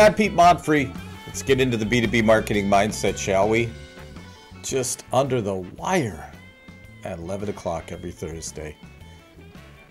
[0.00, 0.96] I'm Pete Montfrey.
[1.26, 3.68] Let's get into the B2B marketing mindset, shall we?
[4.62, 6.32] Just under the wire
[7.04, 8.78] at 11 o'clock every Thursday.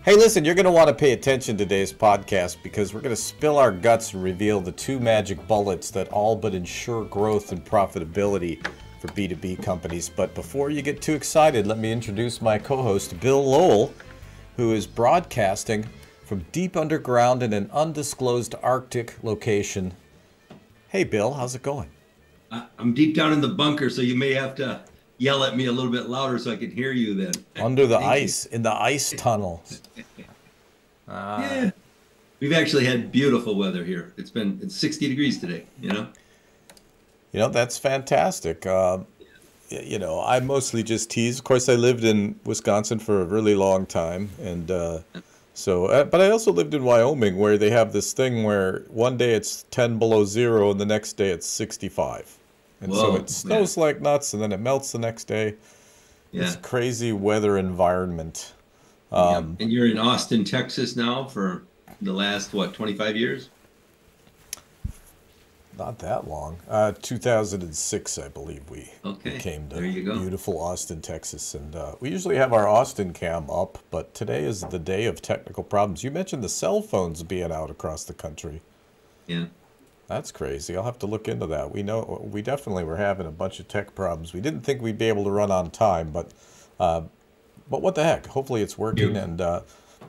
[0.02, 3.14] Hey, listen, you're going to want to pay attention to today's podcast because we're going
[3.14, 7.52] to spill our guts and reveal the two magic bullets that all but ensure growth
[7.52, 8.66] and profitability
[9.00, 10.08] for B2B companies.
[10.08, 13.94] But before you get too excited, let me introduce my co host, Bill Lowell,
[14.56, 15.86] who is broadcasting
[16.30, 19.92] from deep underground in an undisclosed Arctic location.
[20.86, 21.90] Hey, Bill, how's it going?
[22.78, 24.80] I'm deep down in the bunker, so you may have to
[25.18, 27.32] yell at me a little bit louder so I can hear you then.
[27.56, 28.54] Under the ice, you.
[28.54, 29.64] in the ice tunnel.
[31.08, 31.70] uh, yeah.
[32.38, 34.12] We've actually had beautiful weather here.
[34.16, 36.06] It's been it's 60 degrees today, you know?
[37.32, 38.66] You know, that's fantastic.
[38.66, 38.98] Uh,
[39.68, 41.38] you know, I mostly just tease.
[41.38, 45.00] Of course, I lived in Wisconsin for a really long time, and uh,
[45.60, 49.18] so, uh, but I also lived in Wyoming where they have this thing where one
[49.18, 52.38] day it's 10 below zero and the next day it's 65.
[52.80, 53.86] And Whoa, so it snows man.
[53.86, 55.56] like nuts and then it melts the next day.
[56.32, 56.44] Yeah.
[56.44, 58.54] It's crazy weather environment.
[59.12, 59.64] Um, yeah.
[59.64, 61.64] And you're in Austin, Texas now for
[62.00, 63.50] the last, what, 25 years?
[65.80, 66.58] Not that long.
[66.68, 69.38] Uh, 2006, I believe we, okay.
[69.38, 74.14] came to beautiful Austin, Texas, and uh, we usually have our Austin cam up, but
[74.14, 76.04] today is the day of technical problems.
[76.04, 78.60] You mentioned the cell phones being out across the country.
[79.26, 79.46] Yeah.
[80.06, 80.76] That's crazy.
[80.76, 81.72] I'll have to look into that.
[81.72, 84.34] We know we definitely were having a bunch of tech problems.
[84.34, 86.32] We didn't think we'd be able to run on time, but
[86.78, 87.02] uh,
[87.70, 88.26] but what the heck?
[88.26, 89.14] Hopefully it's working.
[89.14, 89.22] Yeah.
[89.22, 89.60] And uh,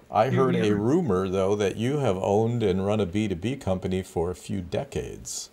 [0.09, 3.55] I heard a rumor though that you have owned and run a B two B
[3.55, 5.51] company for a few decades.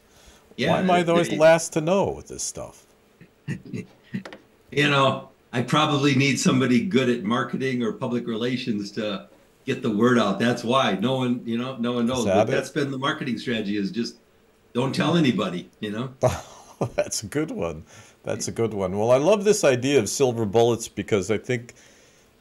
[0.58, 2.84] Yeah, Why am I always last to know with this stuff?
[3.46, 3.86] you
[4.72, 9.28] know, I probably need somebody good at marketing or public relations to
[9.64, 10.40] get the word out.
[10.40, 12.24] That's why no one, you know, no one knows.
[12.24, 14.16] But that's been the marketing strategy is just
[14.72, 16.12] don't tell anybody, you know.
[16.96, 17.84] that's a good one.
[18.24, 18.98] That's a good one.
[18.98, 21.74] Well, I love this idea of silver bullets because I think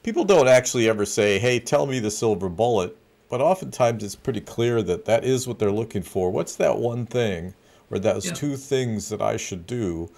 [0.01, 2.97] people don't actually ever say, "Hey, tell me the silver bullet,"
[3.29, 6.31] but oftentimes it's pretty clear that that is what they're looking for.
[6.31, 7.53] What's that one thing?
[7.91, 8.33] Or those yeah.
[8.33, 10.09] two things that I should do.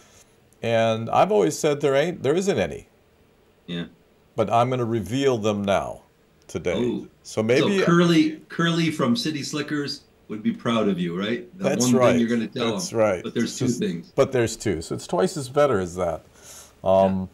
[0.62, 2.88] And I've always said there ain't there isn't any.
[3.66, 3.86] Yeah.
[4.36, 6.02] But I'm going to reveal them now
[6.48, 6.82] today.
[6.82, 7.10] Ooh.
[7.24, 11.50] So maybe so Curly Curly from City Slickers would be proud of you, right?
[11.58, 12.12] That that's one right.
[12.12, 13.24] Thing you're going to tell That's right.
[13.24, 14.12] But there's two just, things.
[14.16, 14.82] But there's two.
[14.82, 16.24] So it's twice as better as that.
[16.84, 17.30] Um,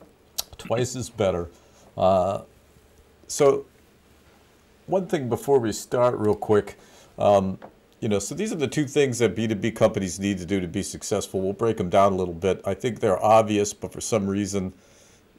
[0.00, 0.46] yeah.
[0.58, 1.48] Twice as better.
[1.96, 2.42] Uh,
[3.28, 3.64] so
[4.86, 6.76] one thing before we start, real quick.
[7.18, 7.58] Um,
[8.02, 10.66] you know, so these are the two things that B2B companies need to do to
[10.66, 11.40] be successful.
[11.40, 12.60] We'll break them down a little bit.
[12.64, 14.72] I think they're obvious, but for some reason,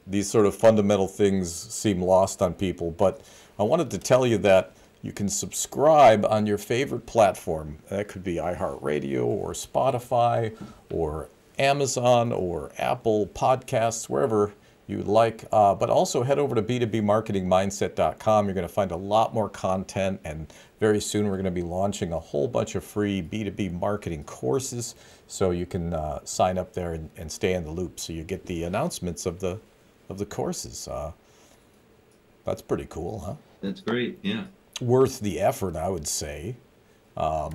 [0.06, 2.90] these sort of fundamental things seem lost on people.
[2.90, 3.20] But
[3.58, 7.80] I wanted to tell you that you can subscribe on your favorite platform.
[7.90, 10.56] That could be iHeartRadio or Spotify
[10.90, 14.54] or Amazon or Apple Podcasts, wherever
[14.86, 15.44] you would like.
[15.52, 18.46] Uh, but also head over to b2bmarketingmindset.com.
[18.46, 21.62] You're going to find a lot more content, and very soon we're going to be
[21.62, 24.94] launching a whole bunch of free B2B marketing courses.
[25.26, 27.98] So you can uh, sign up there and, and, stay in the loop.
[27.98, 29.58] So you get the announcements of the
[30.10, 30.86] of the courses.
[30.86, 31.12] Uh,
[32.44, 33.34] that's pretty cool, huh?
[33.62, 34.18] That's great.
[34.22, 34.44] Yeah.
[34.80, 36.56] Worth the effort, I would say.
[37.16, 37.54] Um,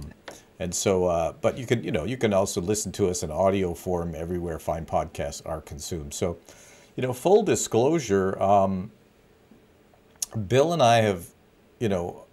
[0.59, 3.31] and so, uh, but you can, you know, you can also listen to us in
[3.31, 6.13] audio form everywhere fine podcasts are consumed.
[6.13, 6.38] So,
[6.96, 8.92] you know, full disclosure, um,
[10.48, 11.28] Bill and I have,
[11.80, 12.26] you know,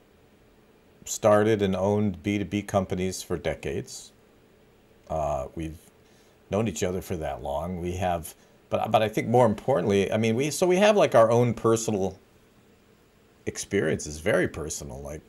[1.05, 4.13] started and owned B2B companies for decades.
[5.09, 5.79] Uh, we've
[6.51, 7.81] known each other for that long.
[7.81, 8.35] We have,
[8.71, 11.55] but but I think more importantly, I mean, we so we have like our own
[11.55, 12.19] personal
[13.47, 15.23] experiences, very personal, like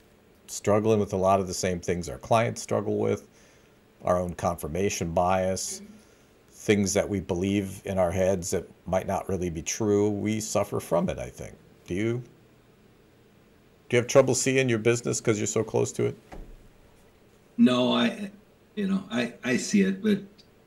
[0.48, 3.28] struggling with a lot of the same things our clients struggle with,
[4.04, 5.82] our own confirmation bias
[6.68, 10.82] things that we believe in our heads that might not really be true, we suffer
[10.82, 11.56] from it, I think.
[11.88, 12.22] Do you?
[13.88, 16.18] Do you have trouble seeing your business because you're so close to it?
[17.58, 18.30] No, I,
[18.76, 20.20] you know, I, I see it, but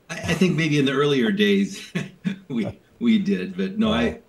[0.09, 1.93] I, I think maybe in the earlier days
[2.47, 4.19] we we did, but no, I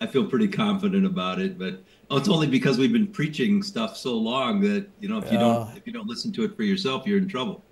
[0.00, 1.58] I feel pretty confident about it.
[1.58, 5.30] But oh, it's only because we've been preaching stuff so long that you know if
[5.30, 7.62] you don't if you don't listen to it for yourself, you're in trouble.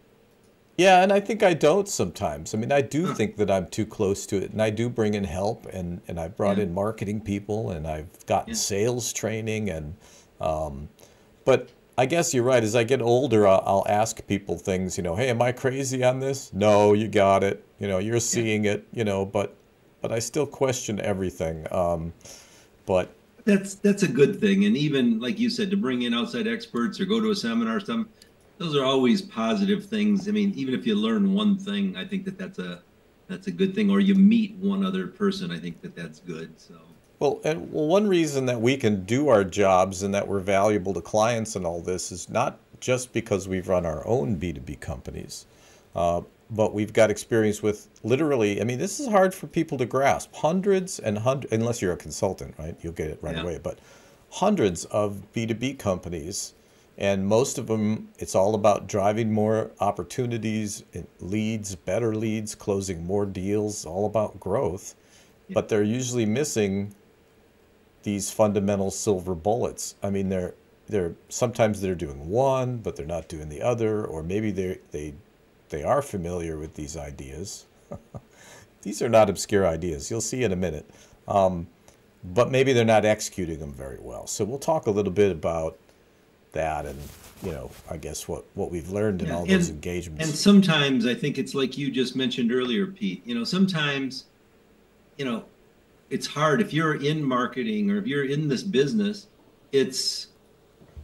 [0.76, 2.54] Yeah, and I think I don't sometimes.
[2.54, 5.14] I mean, I do think that I'm too close to it, and I do bring
[5.14, 6.64] in help, and and I brought yeah.
[6.64, 8.56] in marketing people, and I've gotten yeah.
[8.56, 9.94] sales training, and
[10.38, 10.90] um,
[11.46, 12.62] but I guess you're right.
[12.62, 14.98] As I get older, I'll, I'll, ask people things.
[14.98, 16.52] You know, hey, am I crazy on this?
[16.52, 17.64] No, you got it.
[17.78, 18.86] You know, you're seeing it.
[18.92, 19.54] You know, but
[20.02, 21.66] but I still question everything.
[21.72, 22.12] Um,
[22.84, 23.14] but
[23.46, 27.00] that's that's a good thing, and even like you said, to bring in outside experts
[27.00, 28.12] or go to a seminar or something
[28.58, 30.28] those are always positive things.
[30.28, 32.82] I mean, even if you learn one thing, I think that that's a
[33.28, 33.90] that's a good thing.
[33.90, 36.58] Or you meet one other person, I think that that's good.
[36.58, 36.74] So.
[37.18, 40.92] Well, and well, one reason that we can do our jobs and that we're valuable
[40.94, 45.46] to clients and all this is not just because we've run our own B2B companies,
[45.94, 46.20] uh,
[46.50, 50.34] but we've got experience with literally, I mean, this is hard for people to grasp.
[50.34, 52.76] Hundreds and hundreds, unless you're a consultant, right?
[52.82, 53.42] You'll get it right yeah.
[53.42, 53.60] away.
[53.62, 53.78] But
[54.30, 56.52] hundreds of B2B companies,
[56.98, 60.82] and most of them, it's all about driving more opportunities,
[61.20, 64.94] leads, better leads, closing more deals, all about growth.
[65.50, 66.94] But they're usually missing
[68.02, 69.94] these fundamental silver bullets.
[70.02, 70.54] I mean, they're
[70.88, 75.14] they're sometimes they're doing one, but they're not doing the other, or maybe they they
[75.68, 77.66] they are familiar with these ideas.
[78.82, 80.10] these are not obscure ideas.
[80.10, 80.88] You'll see in a minute.
[81.28, 81.66] Um,
[82.24, 84.26] but maybe they're not executing them very well.
[84.26, 85.78] So we'll talk a little bit about
[86.56, 86.98] that and
[87.42, 90.34] you know i guess what what we've learned in yeah, all and, those engagements and
[90.34, 94.24] sometimes i think it's like you just mentioned earlier pete you know sometimes
[95.16, 95.44] you know
[96.10, 99.28] it's hard if you're in marketing or if you're in this business
[99.72, 100.28] it's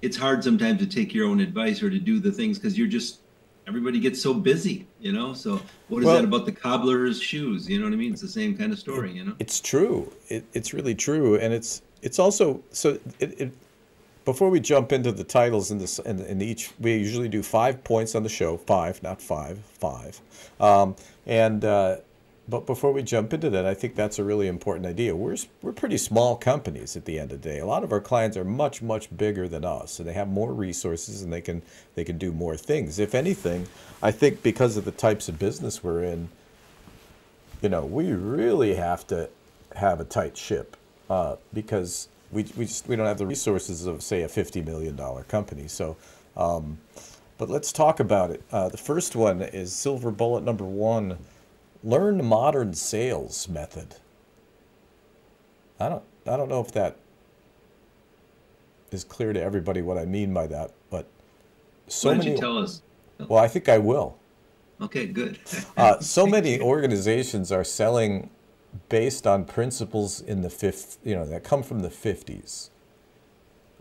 [0.01, 2.89] it's hard sometimes to take your own advice or to do the things because you're
[2.89, 3.21] just
[3.67, 5.33] everybody gets so busy, you know.
[5.33, 7.69] So what is well, that about the cobbler's shoes?
[7.69, 8.13] You know what I mean?
[8.13, 9.35] It's the same kind of story, you know.
[9.39, 10.13] It's true.
[10.29, 12.99] It, it's really true, and it's it's also so.
[13.21, 13.53] It, it
[14.25, 17.83] before we jump into the titles in this in, in each, we usually do five
[17.85, 18.57] points on the show.
[18.57, 20.21] Five, not five, five,
[20.61, 20.97] um,
[21.27, 21.65] and.
[21.65, 21.97] Uh,
[22.49, 25.15] but before we jump into that, I think that's a really important idea.
[25.15, 27.61] We're, we're pretty small companies at the end of the day.
[27.61, 30.53] A lot of our clients are much, much bigger than us, and they have more
[30.53, 31.63] resources and they can,
[31.95, 32.99] they can do more things.
[32.99, 33.69] If anything,
[34.03, 36.31] I think because of the types of business we're in,
[37.63, 39.31] you know, we really have to
[39.77, 40.77] have a tight ship
[41.09, 44.97] uh, because we, we, just, we don't have the resources of, say, a $50 million
[45.25, 45.69] company.
[45.69, 45.97] So,
[46.37, 46.79] um,
[47.39, 48.43] but let's talk about it.
[48.51, 51.19] Uh, the first one is silver bullet number one
[51.85, 53.97] learn modern sales method.
[55.81, 56.97] I don't I don't know if that
[58.93, 61.07] is clear to everybody what I mean by that, but
[61.89, 62.83] so Why don't many, you tell us?
[63.19, 64.17] Well, I think I will.
[64.81, 65.39] Okay, good.
[65.77, 68.31] uh, so many organizations are selling
[68.89, 72.71] based on principles in the fifth, you know, that come from the fifties.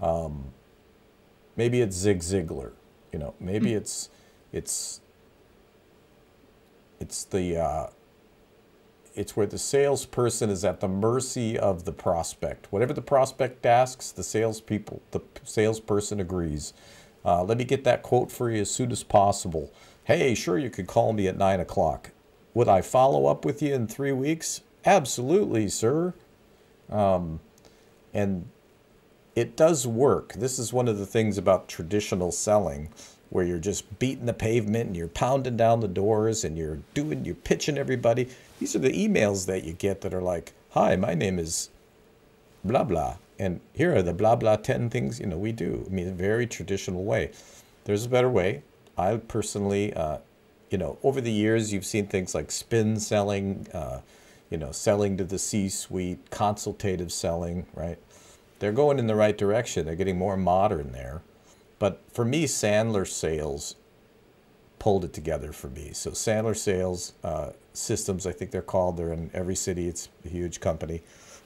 [0.02, 0.46] Um,
[1.56, 2.72] maybe it's Zig Ziglar,
[3.12, 3.78] you know, maybe hmm.
[3.78, 4.10] it's
[4.52, 5.02] it's
[7.00, 7.88] it's the uh,
[9.16, 12.72] it's where the salesperson is at the mercy of the prospect.
[12.72, 16.74] Whatever the prospect asks, the salespeople, the salesperson agrees.
[17.24, 19.72] Uh, let me get that quote for you as soon as possible.
[20.06, 22.12] Hey, sure, you could call me at nine o'clock.
[22.54, 24.62] Would I follow up with you in three weeks?
[24.86, 26.14] Absolutely, sir.
[26.90, 27.40] Um,
[28.14, 28.48] and
[29.36, 30.34] it does work.
[30.34, 32.90] This is one of the things about traditional selling
[33.30, 37.24] where you're just beating the pavement and you're pounding down the doors and you're doing
[37.24, 38.28] you're pitching everybody.
[38.60, 41.70] These are the emails that you get that are like hi my name is
[42.64, 43.18] blah blah.
[43.40, 45.86] And here are the blah blah 10 things you know we do.
[45.88, 47.32] I mean a very traditional way.
[47.86, 48.64] There's a better way.
[48.98, 50.18] I personally uh,
[50.70, 54.02] you know over the years you've seen things like spin selling uh,
[54.52, 57.98] you know selling to the c suite consultative selling right
[58.60, 61.24] they're going in the right direction they're getting more modern there
[61.82, 63.76] but for me, Sandler Sales
[64.78, 65.94] pulled it together for me.
[65.94, 68.98] So Sandler Sales uh, Systems, I think they're called.
[68.98, 69.88] They're in every city.
[69.88, 71.02] It's a huge company.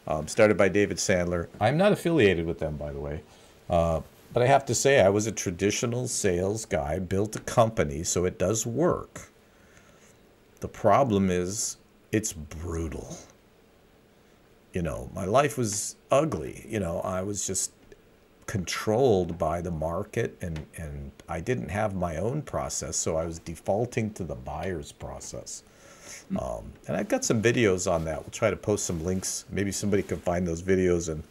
[0.05, 1.47] Um, started by David Sandler.
[1.62, 3.21] I'm not affiliated with them, by the way.
[3.69, 4.01] Uh,
[4.33, 8.25] but I have to say, I was a traditional sales guy, built a company, so
[8.25, 9.29] it does work.
[10.59, 11.77] The problem is,
[12.15, 13.17] it's brutal.
[14.72, 16.65] You know, my life was ugly.
[16.67, 17.74] You know, I was just
[18.48, 23.39] controlled by the market and, and I didn't have my own process, so I was
[23.39, 25.63] defaulting to the buyer's process.
[26.39, 28.22] Um, and I've got some videos on that.
[28.22, 29.43] We'll try to post some links.
[29.50, 31.22] Maybe somebody can find those videos and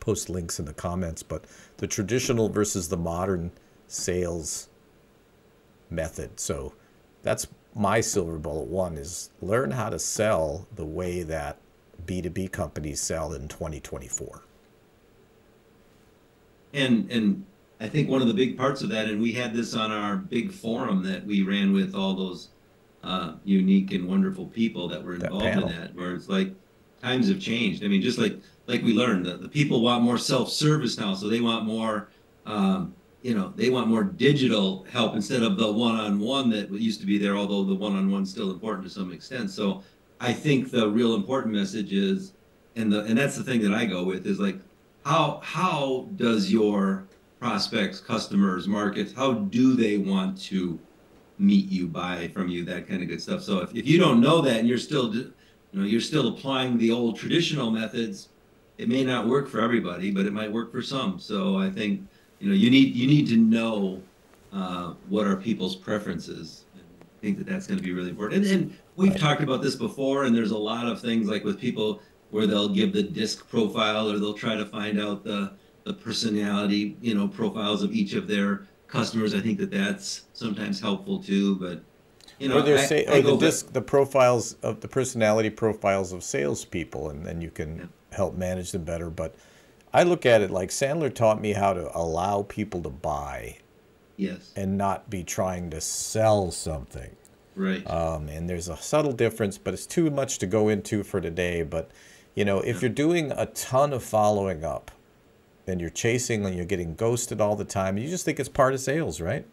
[0.00, 1.22] post links in the comments.
[1.22, 1.44] But
[1.76, 3.50] the traditional versus the modern
[3.88, 4.68] sales
[5.90, 6.40] method.
[6.40, 6.72] So
[7.22, 11.58] that's my silver bullet one is learn how to sell the way that
[12.06, 14.42] B2B companies sell in 2024
[16.72, 17.44] and and
[17.80, 20.16] I think one of the big parts of that, and we had this on our
[20.16, 22.48] big forum that we ran with all those
[23.04, 26.54] uh, unique and wonderful people that were involved that in that, where it's like
[27.02, 27.84] times have changed.
[27.84, 31.28] I mean, just like like we learned, the, the people want more self-service now, so
[31.28, 32.08] they want more,
[32.46, 37.06] um, you know, they want more digital help instead of the one-on-one that used to
[37.06, 37.36] be there.
[37.36, 39.50] Although the one-on-one is still important to some extent.
[39.50, 39.82] So
[40.20, 42.32] I think the real important message is,
[42.76, 44.58] and the and that's the thing that I go with is like
[45.04, 47.04] how how does your
[47.40, 50.78] prospects, customers, markets, how do they want to
[51.38, 53.42] meet you, buy from you, that kind of good stuff.
[53.42, 55.32] So if, if you don't know that and you're still, you
[55.72, 58.30] know, you're still applying the old traditional methods,
[58.78, 61.18] it may not work for everybody, but it might work for some.
[61.18, 62.06] So I think,
[62.40, 64.02] you know, you need you need to know
[64.52, 66.64] uh, what are people's preferences.
[66.74, 68.44] And I think that that's going to be really important.
[68.44, 71.60] And, and we've talked about this before, and there's a lot of things like with
[71.60, 72.00] people
[72.30, 75.52] where they'll give the disc profile or they'll try to find out the
[75.84, 79.34] the personality, you know, profiles of each of their customers.
[79.34, 81.56] I think that that's sometimes helpful too.
[81.56, 81.82] But
[82.38, 86.12] you know, or, I, say, I or the disc, the profiles of the personality profiles
[86.12, 87.84] of salespeople, and then you can Yeah.
[88.16, 89.10] help manage them better.
[89.10, 89.36] But
[89.92, 93.58] I look at it like Sandler taught me how to allow people to buy
[94.16, 97.16] yes, and not be trying to sell something.
[97.54, 101.20] right, Um, and there's a subtle difference, but it's too much to go into for
[101.20, 101.62] today.
[101.62, 101.90] But
[102.34, 104.90] you know, if you're doing a ton of following up,
[105.66, 108.72] and you're chasing and you're getting ghosted all the time, you just think it's part
[108.72, 109.46] of sales, right?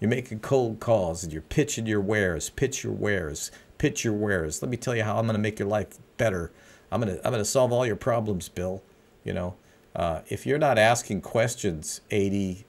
[0.00, 4.62] You're making cold calls and you're pitching your wares, pitch your wares, pitch your wares.
[4.62, 6.52] Let me tell you how I'm going to make your life better.
[6.90, 8.82] I'm going to I'm going to solve all your problems, Bill.
[9.24, 9.54] You know,
[9.96, 12.64] uh, if you're not asking questions 80%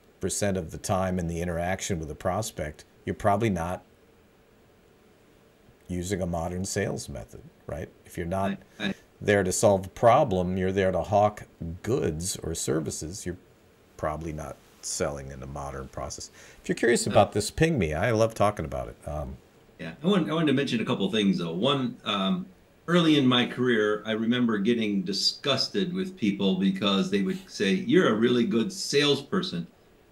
[0.56, 3.82] of the time in the interaction with a prospect, you're probably not
[5.88, 7.88] using a modern sales method, right?
[8.04, 8.58] If you're not
[9.20, 11.44] there to solve a problem, you're there to hawk
[11.82, 13.38] goods or services, you're
[13.96, 16.30] probably not selling in a modern process.
[16.62, 17.94] If you're curious about this, ping me.
[17.94, 18.96] I love talking about it.
[19.06, 19.36] Um,
[19.78, 21.52] Yeah, I want I wanted to mention a couple things though.
[21.52, 22.46] One, um,
[22.88, 28.08] early in my career, I remember getting disgusted with people because they would say, "You're
[28.08, 29.66] a really good salesperson,"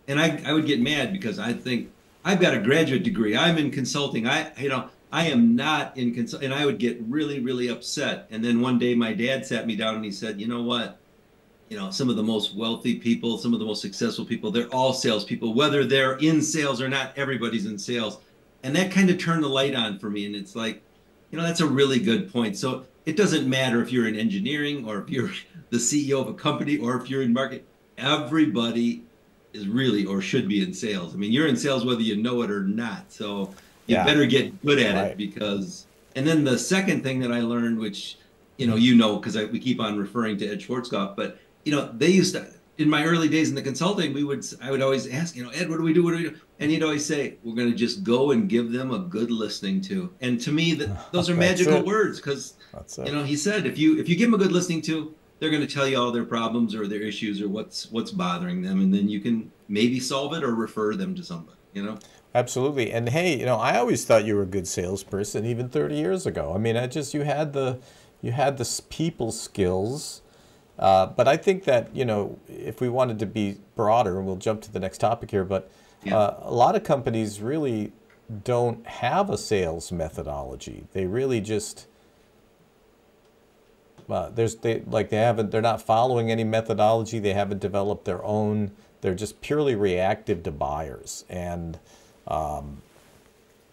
[0.08, 1.90] and I I would get mad because I think
[2.24, 3.36] I've got a graduate degree.
[3.36, 4.26] I'm in consulting.
[4.26, 8.26] I you know I am not in consult, and I would get really really upset.
[8.30, 10.98] And then one day my dad sat me down and he said, "You know what?"
[11.70, 14.68] you know, some of the most wealthy people, some of the most successful people, they're
[14.68, 15.54] all salespeople.
[15.54, 18.18] Whether they're in sales or not, everybody's in sales.
[18.62, 20.26] And that kind of turned the light on for me.
[20.26, 20.82] And it's like,
[21.34, 22.56] you know, that's a really good point.
[22.56, 25.30] So it doesn't matter if you're in engineering or if you're
[25.70, 29.06] the CEO of a company or if you're in market, everybody
[29.52, 31.12] is really or should be in sales.
[31.12, 33.10] I mean, you're in sales whether you know it or not.
[33.12, 33.56] So
[33.88, 34.04] you Yeah.
[34.04, 35.10] better get good at Right.
[35.10, 38.18] it because, and then the second thing that I learned, which,
[38.56, 41.90] you know, you know, because we keep on referring to Ed Schwarzkopf, but you know,
[41.96, 42.46] they used to
[42.78, 45.50] in my early days in the consulting, we would I would always ask, you know,
[45.50, 46.02] Ed, what do we do?
[46.02, 46.36] What do we do?
[46.58, 49.80] And he'd always say, we're going to just go and give them a good listening
[49.82, 50.12] to.
[50.20, 51.86] And to me, that those are magical it.
[51.86, 52.54] words because
[53.04, 55.50] you know he said if you if you give them a good listening to, they're
[55.50, 58.80] going to tell you all their problems or their issues or what's what's bothering them,
[58.80, 61.58] and then you can maybe solve it or refer them to somebody.
[61.72, 61.98] You know.
[62.34, 62.90] Absolutely.
[62.90, 66.26] And hey, you know, I always thought you were a good salesperson even 30 years
[66.26, 66.52] ago.
[66.52, 67.78] I mean, I just you had the
[68.20, 70.22] you had the people skills.
[70.78, 74.36] Uh, but I think that, you know, if we wanted to be broader, and we'll
[74.36, 75.70] jump to the next topic here, but
[76.02, 76.16] Yeah.
[76.18, 77.92] uh, a lot of companies really
[78.42, 80.84] don't have a sales methodology.
[80.92, 81.86] They really just
[84.10, 87.18] uh, there's they like they haven't they're not following any methodology.
[87.18, 88.72] They haven't developed their own.
[89.00, 91.78] They're just purely reactive to buyers, and
[92.28, 92.82] um,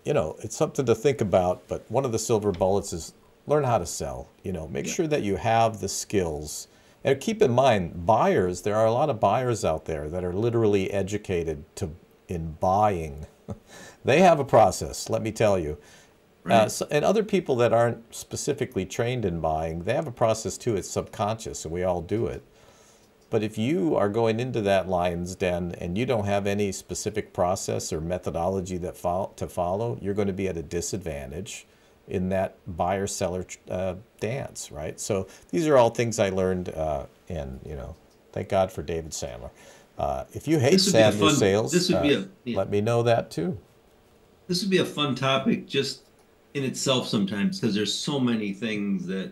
[0.05, 1.67] you know it's something to think about.
[1.67, 3.13] But one of the silver bullets is
[3.47, 4.29] learn how to sell.
[4.43, 4.93] You know, make Yeah.
[4.93, 6.67] sure that you have the skills.
[7.03, 8.61] And keep in mind, buyers.
[8.61, 11.91] There are a lot of buyers out there that are literally educated to
[12.27, 13.27] in buying.
[14.05, 15.09] they have a process.
[15.09, 15.77] Let me tell you.
[16.45, 20.57] Uh, so, and other people that aren't specifically trained in buying, they have a process
[20.57, 20.75] too.
[20.75, 22.43] It's subconscious, and we all do it.
[23.29, 27.31] But if you are going into that lion's den and you don't have any specific
[27.31, 31.65] process or methodology that fol- to follow, you're going to be at a disadvantage
[32.07, 34.99] in that buyer seller uh, dance, right?
[34.99, 37.95] So these are all things I learned, uh, and you know,
[38.33, 39.49] thank God for David Sandler.
[39.97, 42.19] Uh, if you hate This would be a Sandler fun- sales, this would be uh,
[42.21, 42.57] a- yeah.
[42.57, 43.57] let me know that too.
[44.47, 46.01] this would be a fun topic just
[46.53, 49.31] in itself sometimes because there's so many things that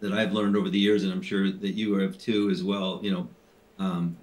[0.00, 3.00] that I've learned over the years, and I'm sure that you have too as well.
[3.02, 3.28] You know,
[3.78, 4.16] um,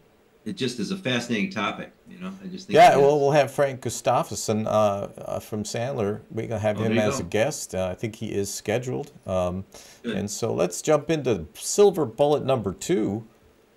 [0.45, 1.91] it just is a fascinating topic.
[2.09, 2.75] You know, I just think.
[2.75, 6.21] Yeah, well, we'll have Frank Gustafsson uh, uh, from Sandler.
[6.31, 7.73] We're gonna have Oh, him as a guest.
[7.75, 9.11] Uh, I think he is scheduled.
[9.25, 9.65] Um,
[10.03, 13.25] and so let's jump into silver bullet number two: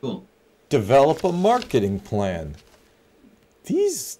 [0.00, 0.26] cool.
[0.68, 2.56] develop a marketing plan.
[3.64, 4.18] These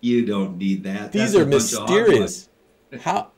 [0.00, 1.12] You don't need that.
[1.12, 2.48] these That's are mysterious.
[3.02, 3.30] How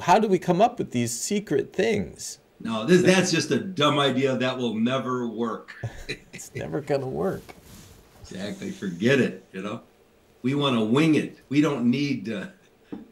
[0.00, 2.38] how do we come up with these secret things?
[2.60, 5.74] No, this that's just a dumb idea that will never work.
[6.32, 7.42] It's never gonna work.
[8.34, 8.70] Exactly.
[8.70, 9.44] Forget it.
[9.52, 9.82] You know,
[10.42, 11.38] we want to wing it.
[11.48, 12.52] We don't need to.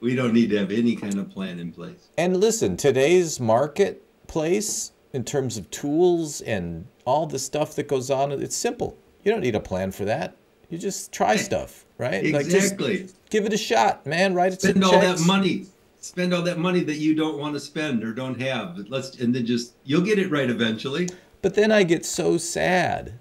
[0.00, 2.08] We don't need to have any kind of plan in place.
[2.18, 8.30] And listen, today's marketplace, in terms of tools and all the stuff that goes on,
[8.30, 8.98] it's simple.
[9.24, 10.36] You don't need a plan for that.
[10.68, 12.24] You just try stuff, right?
[12.24, 13.04] Exactly.
[13.04, 14.34] Like give it a shot, man.
[14.34, 14.62] Write it.
[14.62, 15.20] Spend all checks.
[15.20, 15.66] that money.
[16.00, 18.78] Spend all that money that you don't want to spend or don't have.
[18.88, 21.08] Let's and then just you'll get it right eventually.
[21.42, 23.18] But then I get so sad.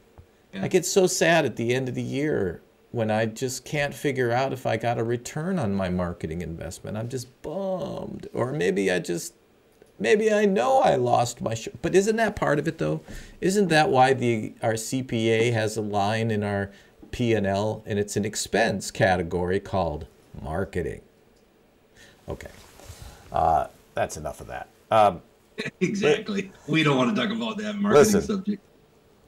[0.54, 0.64] Yeah.
[0.64, 4.32] I get so sad at the end of the year when I just can't figure
[4.32, 6.98] out if I got a return on my marketing investment.
[6.98, 8.28] I'm just bummed.
[8.34, 9.36] Or maybe I just
[10.00, 13.02] maybe I know I lost my sh- but isn't that part of it though?
[13.42, 16.72] Isn't that why the our CPA has a line in our
[17.12, 20.08] P&L and it's an expense category called
[20.42, 21.02] marketing.
[22.28, 22.50] Okay.
[23.32, 24.70] Uh, that's enough of that.
[24.92, 25.22] Um,
[25.80, 26.52] exactly.
[26.66, 28.64] But, we don't want to talk about that marketing listen, subject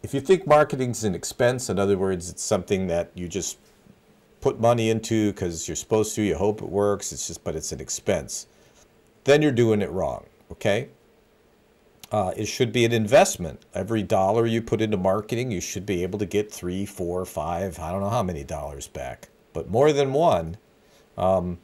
[0.03, 3.57] if you think marketing's an expense, in other words, it's something that you just
[4.41, 7.71] put money into because you're supposed to, you hope it works, it's just, but it's
[7.71, 8.47] an expense,
[9.23, 10.89] then you're doing it wrong, okay?
[12.11, 13.61] Uh, it should be an investment.
[13.73, 17.79] Every dollar you put into marketing, you should be able to get three, four, five,
[17.79, 20.57] I don't know how many dollars back, but more than one.
[21.17, 21.59] Um,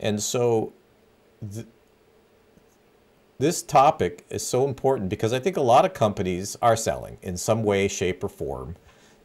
[0.00, 0.72] and so
[3.40, 7.38] this topic is so important because I think a lot of companies are selling in
[7.38, 8.76] some way, shape, or form.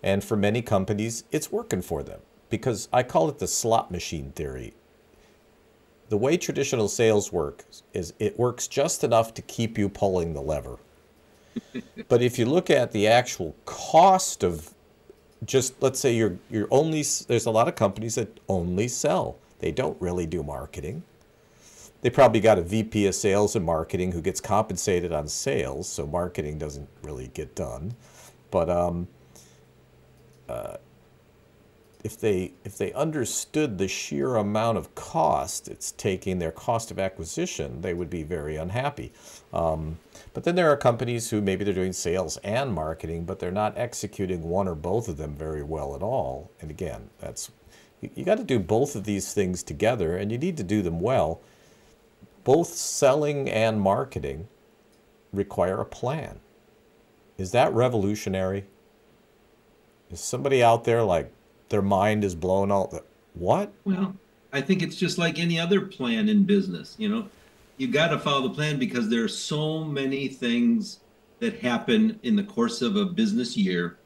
[0.01, 4.31] And for many companies, it's working for them because I call it the slot machine
[4.31, 4.73] theory.
[6.07, 10.41] The way traditional sales works is it works just enough to keep you pulling the
[10.41, 10.77] lever.
[12.07, 14.73] but if you look at the actual cost of
[15.43, 19.35] just let's say you're you're only there's a lot of companies that only sell.
[19.59, 21.03] They don't really do marketing
[22.01, 26.05] they probably got a VP of sales and marketing who gets compensated on sales, so
[26.05, 27.95] marketing doesn't really get done.
[28.51, 29.07] But um,
[30.47, 30.77] uh,
[32.05, 36.99] if they if they understood the sheer amount of cost it's taking, their cost of
[36.99, 39.11] acquisition, they would be very unhappy.
[39.51, 39.97] Um,
[40.35, 43.75] but then there are companies who maybe they're doing sales and marketing, but they're not
[43.75, 46.51] executing one or both of them very well at all.
[46.61, 47.49] And again, that's
[48.01, 50.83] you, you got to do both of these things together, and you need to do
[50.83, 51.41] them well
[52.45, 54.47] both selling and marketing
[55.33, 56.39] require a plan.
[57.37, 58.65] Is that revolutionary?
[60.09, 61.33] Is somebody out there like
[61.67, 63.03] their mind is blown out?
[63.33, 63.73] What?
[63.83, 64.15] Well,
[64.53, 66.95] I think it's just like any other plan in business.
[66.97, 67.27] You know,
[67.77, 70.99] you got to follow the plan because there are so many things
[71.39, 73.97] that happen in the course of a business year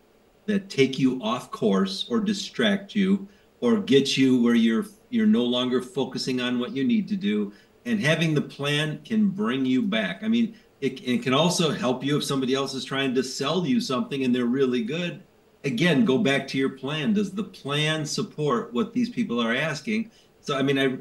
[0.46, 3.28] that take you off course or distract you
[3.60, 7.52] or get you where you're you're no longer focusing on what you need to do
[7.86, 10.24] and having the plan can bring you back.
[10.24, 13.66] I mean, it, it can also help you if somebody else is trying to sell
[13.66, 15.24] you something and they're really good.
[15.64, 17.14] Again, go back to your plan.
[17.14, 20.12] Does the plan support what these people are asking?
[20.42, 20.98] So, I mean, I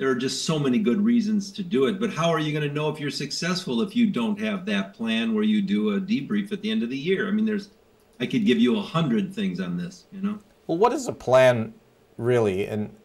[0.00, 2.00] there are just so many good reasons to do it.
[2.00, 4.94] But how are you going to know if you're successful if you don't have that
[4.94, 7.28] plan where you do a debrief at the end of the year?
[7.28, 7.68] I mean, there's,
[8.18, 10.38] I could give you a hundred things on this, you know?
[10.66, 11.74] Well, what is a plan
[12.16, 12.66] really?
[12.66, 12.96] And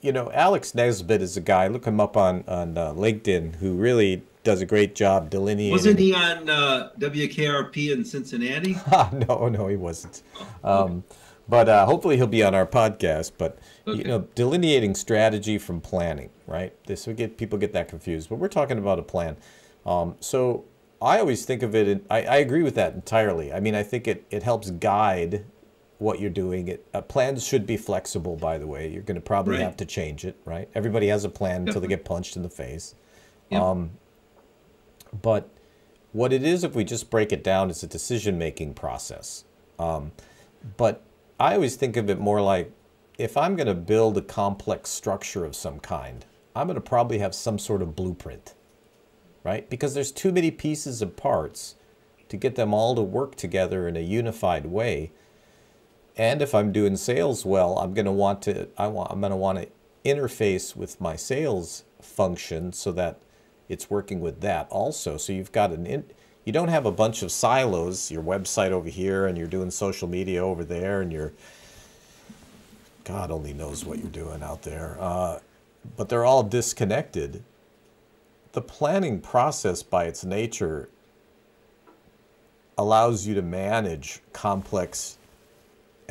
[0.00, 1.66] you know, Alex Nesbitt is a guy.
[1.66, 5.72] Look him up on on uh, LinkedIn, who really does a great job delineating.
[5.72, 8.76] Wasn't he on uh, WKRP in Cincinnati?
[9.28, 10.22] no, no, he wasn't.
[10.64, 10.92] Oh, okay.
[10.92, 11.04] um,
[11.48, 13.32] but uh, hopefully he'll be on our podcast.
[13.36, 13.98] But okay.
[13.98, 16.72] you know, delineating strategy from planning, right?
[16.86, 18.28] This we get people get that confused.
[18.28, 19.36] But we're talking about a plan.
[19.84, 20.64] Um, so
[21.02, 21.88] I always think of it.
[21.88, 23.52] In, I, I agree with that entirely.
[23.52, 25.44] I mean, I think it it helps guide
[26.00, 26.68] what you're doing.
[26.68, 28.36] It uh, plans should be flexible.
[28.36, 29.62] By the way, you're going to probably right.
[29.62, 30.36] have to change it.
[30.44, 30.68] Right?
[30.74, 32.94] Everybody has a plan until they get punched in the face.
[33.50, 33.62] Yep.
[33.62, 33.90] Um,
[35.22, 35.48] but
[36.12, 39.44] what it is, if we just break it down, is a decision making process.
[39.78, 40.12] Um,
[40.76, 41.02] but
[41.38, 42.72] I always think of it more like
[43.18, 46.24] if I'm going to build a complex structure of some kind,
[46.56, 48.54] I'm going to probably have some sort of blueprint,
[49.44, 49.68] right?
[49.68, 51.76] Because there's too many pieces and parts
[52.28, 55.12] to get them all to work together in a unified way
[56.16, 59.30] and if I'm doing sales well, I'm going to want to I want I'm going
[59.30, 59.68] to want to
[60.04, 63.18] interface with my sales function so that
[63.68, 65.16] it's working with that also.
[65.16, 66.04] So you've got an in,
[66.44, 70.08] you don't have a bunch of silos, your website over here and you're doing social
[70.08, 71.32] media over there and you're
[73.04, 74.96] God only knows what you're doing out there.
[75.00, 75.38] Uh,
[75.96, 77.42] but they're all disconnected.
[78.52, 80.88] The planning process by its nature
[82.76, 85.18] allows you to manage complex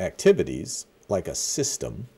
[0.00, 2.08] activities like a system,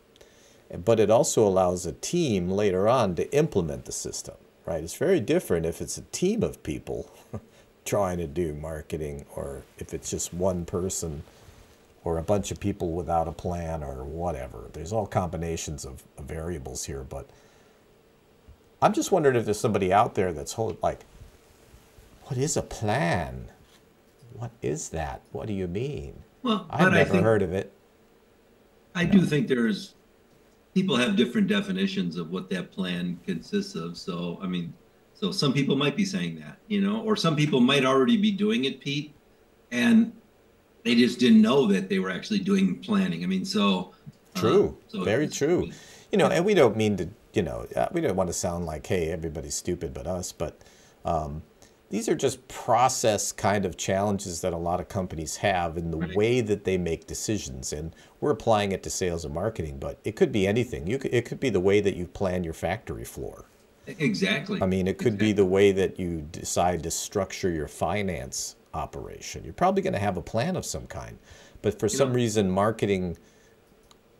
[0.84, 4.82] but it also allows a team later on to implement the system, right?
[4.82, 7.10] It's very different if it's a team of people
[7.84, 11.22] trying to do marketing or if it's just one person
[12.04, 14.68] or a bunch of people without a plan or whatever.
[14.72, 17.28] There's all combinations of, of variables here, but
[18.80, 21.00] I'm just wondering if there's somebody out there that's hold, like,
[22.24, 23.48] what is a plan?
[24.32, 25.22] What is that?
[25.30, 26.24] What do you mean?
[26.42, 27.72] Well, I've never think, heard of it.
[28.94, 29.94] I do think there's
[30.74, 33.96] people have different definitions of what that plan consists of.
[33.96, 34.72] So, I mean,
[35.14, 38.32] so some people might be saying that, you know, or some people might already be
[38.32, 39.14] doing it, Pete,
[39.70, 40.12] and
[40.84, 43.22] they just didn't know that they were actually doing planning.
[43.22, 43.94] I mean, so
[44.34, 45.70] true, uh, so very true.
[46.10, 48.66] You know, and we don't mean to, you know, uh, we don't want to sound
[48.66, 50.60] like, hey, everybody's stupid but us, but
[51.04, 51.42] um,
[51.92, 55.98] these are just process kind of challenges that a lot of companies have in the
[56.16, 57.70] way that they make decisions.
[57.70, 60.86] And we're applying it to sales and marketing, but it could be anything.
[60.86, 63.44] You could, it could be the way that you plan your factory floor.
[63.86, 64.62] Exactly.
[64.62, 65.26] I mean, it could exactly.
[65.28, 69.44] be the way that you decide to structure your finance operation.
[69.44, 71.18] You're probably going to have a plan of some kind.
[71.60, 73.18] But for you some know, reason, marketing,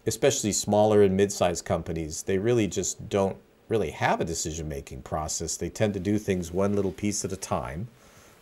[0.06, 3.38] especially smaller and mid-sized companies, they really just don't
[3.72, 5.56] really have a decision making process.
[5.56, 7.88] They tend to do things one little piece at a time.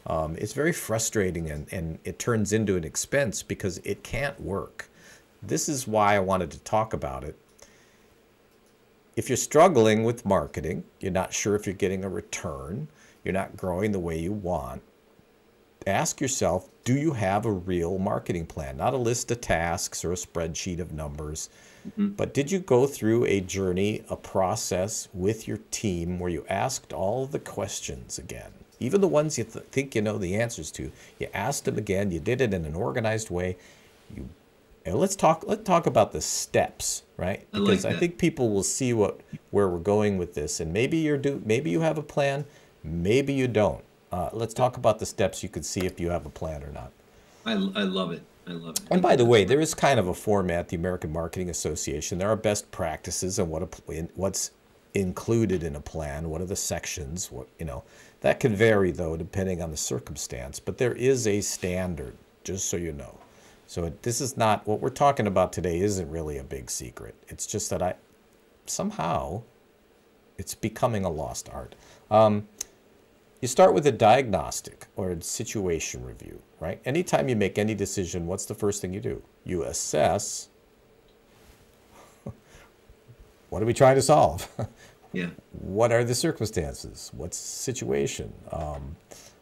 [0.04, 4.90] Um, it's very frustrating and, and it turns into an expense because it can't work.
[5.40, 7.36] This is why I wanted to talk about it.
[9.14, 12.88] If you're struggling with marketing, you're not sure if you're getting a return,
[13.22, 14.82] you're not growing the way you want,
[15.86, 18.78] ask yourself do you have a real marketing plan?
[18.78, 21.50] Not a list of tasks or a spreadsheet of numbers
[21.88, 22.08] Mm-hmm.
[22.10, 26.92] But did you go through a journey, a process with your team where you asked
[26.92, 28.52] all the questions again?
[28.78, 30.90] Even the ones you th- think you know the answers to.
[31.18, 32.10] You asked them again.
[32.10, 33.56] You did it in an organized way.
[34.14, 34.28] You
[34.86, 37.46] and let's talk let's talk about the steps, right?
[37.52, 40.72] Because I, like I think people will see what where we're going with this and
[40.72, 42.44] maybe you're do maybe you have a plan,
[42.82, 43.84] maybe you don't.
[44.10, 46.72] Uh, let's talk about the steps you could see if you have a plan or
[46.72, 46.90] not.
[47.46, 48.22] I, I love it.
[48.46, 48.80] I love it.
[48.90, 52.18] And by the way, there is kind of a format, the American Marketing Association.
[52.18, 54.50] There are best practices and what a, what's
[54.94, 56.30] included in a plan.
[56.30, 57.30] What are the sections?
[57.30, 57.84] What you know,
[58.20, 60.58] that can vary though depending on the circumstance.
[60.60, 63.18] But there is a standard, just so you know.
[63.66, 65.80] So this is not what we're talking about today.
[65.80, 67.14] Isn't really a big secret.
[67.28, 67.94] It's just that I
[68.66, 69.42] somehow
[70.38, 71.74] it's becoming a lost art.
[72.10, 72.48] Um,
[73.40, 76.80] you start with a diagnostic or a situation review, right?
[76.84, 79.22] Anytime you make any decision, what's the first thing you do?
[79.44, 80.48] You assess
[83.48, 84.48] what are we trying to solve?
[85.12, 85.30] yeah.
[85.52, 87.10] What are the circumstances?
[87.16, 88.32] What's the situation?
[88.52, 88.96] Um,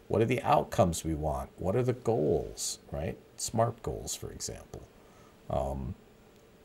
[0.07, 1.51] what are the outcomes we want?
[1.59, 3.19] What are the goals, right?
[3.37, 4.83] SMART goals, for example.
[5.51, 5.95] Um,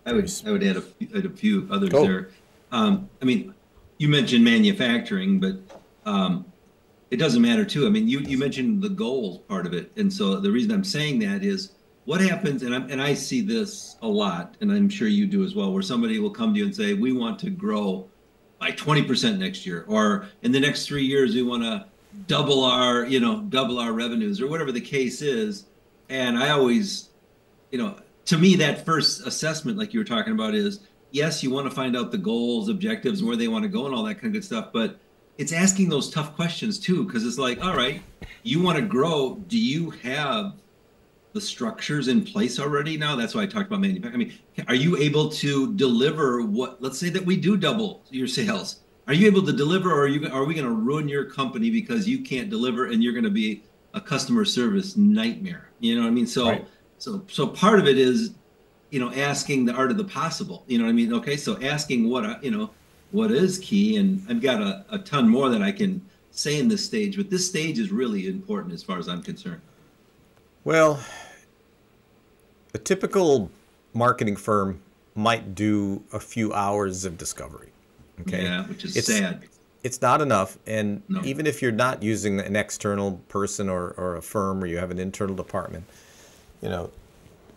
[0.05, 0.83] I would I would add a,
[1.15, 2.03] add a few others go.
[2.03, 2.29] there.
[2.71, 3.53] Um, I mean,
[3.97, 5.55] you mentioned manufacturing, but
[6.05, 6.45] um,
[7.13, 7.85] it doesn't matter too.
[7.85, 10.83] I mean, you you mentioned the goals part of it, and so the reason I'm
[10.83, 11.73] saying that is
[12.05, 15.43] what happens, and i and I see this a lot, and I'm sure you do
[15.43, 18.09] as well, where somebody will come to you and say, we want to grow
[18.57, 21.85] by 20% next year, or in the next three years we want to
[22.25, 25.65] double our you know double our revenues, or whatever the case is,
[26.09, 27.09] and I always,
[27.69, 27.95] you know,
[28.25, 30.79] to me that first assessment, like you were talking about, is
[31.11, 33.93] yes, you want to find out the goals, objectives, where they want to go, and
[33.93, 34.99] all that kind of good stuff, but
[35.37, 38.01] it's asking those tough questions too because it's like all right
[38.43, 40.53] you want to grow do you have
[41.33, 43.15] the structures in place already now?
[43.15, 44.13] That's why i talked about manufacturing.
[44.13, 48.27] I mean are you able to deliver what let's say that we do double your
[48.27, 48.79] sales.
[49.07, 51.69] Are you able to deliver or are you are we going to ruin your company
[51.69, 55.69] because you can't deliver and you're going to be a customer service nightmare?
[55.79, 56.27] You know what i mean?
[56.27, 56.67] So right.
[56.99, 58.31] so so part of it is
[58.91, 60.63] you know asking the art of the possible.
[60.67, 61.13] You know what i mean?
[61.13, 62.69] Okay so asking what you know
[63.13, 63.97] what is key.
[63.97, 67.29] And I've got a, a ton more that I can say in this stage, but
[67.29, 69.61] this stage is really important as far as I'm concerned.
[70.65, 70.99] Well,
[72.73, 73.51] a typical
[73.93, 74.81] marketing firm
[75.15, 77.69] might do a few hours of discovery.
[78.21, 78.43] Okay.
[78.43, 79.43] Yeah, which is it's, sad.
[79.83, 80.57] It's not enough.
[80.65, 81.21] And no.
[81.23, 84.89] even if you're not using an external person or, or a firm or you have
[84.89, 85.85] an internal department,
[86.61, 86.89] you know,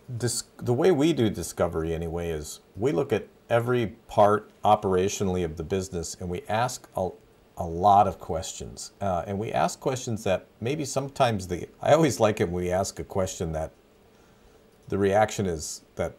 [0.09, 5.57] this, the way we do discovery anyway is we look at every part operationally of
[5.57, 7.09] the business and we ask a,
[7.57, 8.91] a lot of questions.
[9.01, 12.71] Uh, and we ask questions that maybe sometimes the, I always like it when we
[12.71, 13.71] ask a question that
[14.87, 16.15] the reaction is that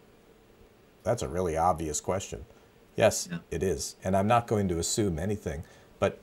[1.03, 2.45] that's a really obvious question.
[2.97, 3.39] Yes, yeah.
[3.51, 3.97] it is.
[4.05, 5.65] And I'm not going to assume anything.
[6.01, 6.19] But,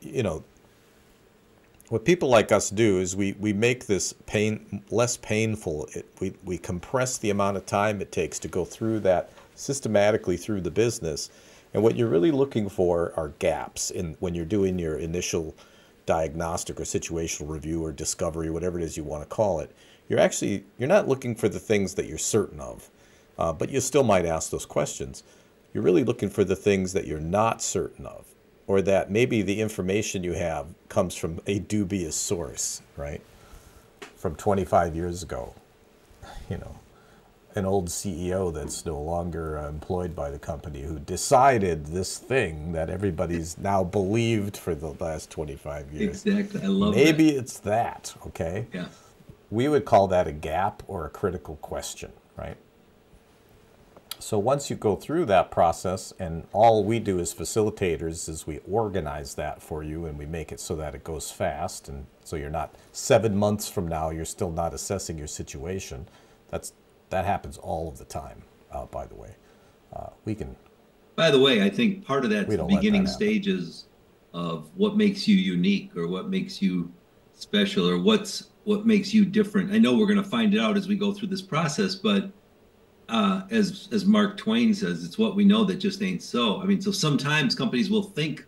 [0.00, 0.44] you know,
[1.92, 5.86] what people like us do is we, we make this pain less painful.
[5.94, 10.38] It, we, we compress the amount of time it takes to go through that systematically
[10.38, 11.28] through the business.
[11.74, 15.54] And what you're really looking for are gaps in when you're doing your initial
[16.06, 19.70] diagnostic or situational review or discovery, whatever it is you want to call it.
[20.08, 22.88] You're actually you're not looking for the things that you're certain of,
[23.38, 25.24] uh, but you still might ask those questions.
[25.74, 28.31] You're really looking for the things that you're not certain of,
[28.66, 33.20] or that maybe the information you have comes from a dubious source, right?
[34.16, 35.54] From 25 years ago,
[36.48, 36.78] you know
[37.54, 42.72] an old CEO that's no longer uh, employed by the company who decided this thing
[42.72, 46.24] that everybody's now believed for the last 25 years.
[46.24, 46.62] Exactly.
[46.62, 47.38] I love Maybe that.
[47.38, 48.66] it's that, okay?
[48.72, 48.86] Yeah.
[49.50, 52.56] We would call that a gap or a critical question, right?
[54.22, 58.60] So once you go through that process, and all we do as facilitators is we
[58.70, 62.36] organize that for you and we make it so that it goes fast, and so
[62.36, 66.06] you're not seven months from now you're still not assessing your situation.
[66.50, 66.72] That's
[67.10, 68.42] that happens all of the time.
[68.70, 69.34] Uh, by the way,
[69.92, 70.54] uh, we can.
[71.16, 73.86] By the way, I think part of that beginning that stages
[74.32, 76.92] of what makes you unique or what makes you
[77.34, 79.72] special or what's what makes you different.
[79.72, 82.30] I know we're going to find it out as we go through this process, but
[83.12, 86.60] uh, as as Mark Twain says, it's what we know that just ain't so.
[86.62, 88.46] I mean, so sometimes companies will think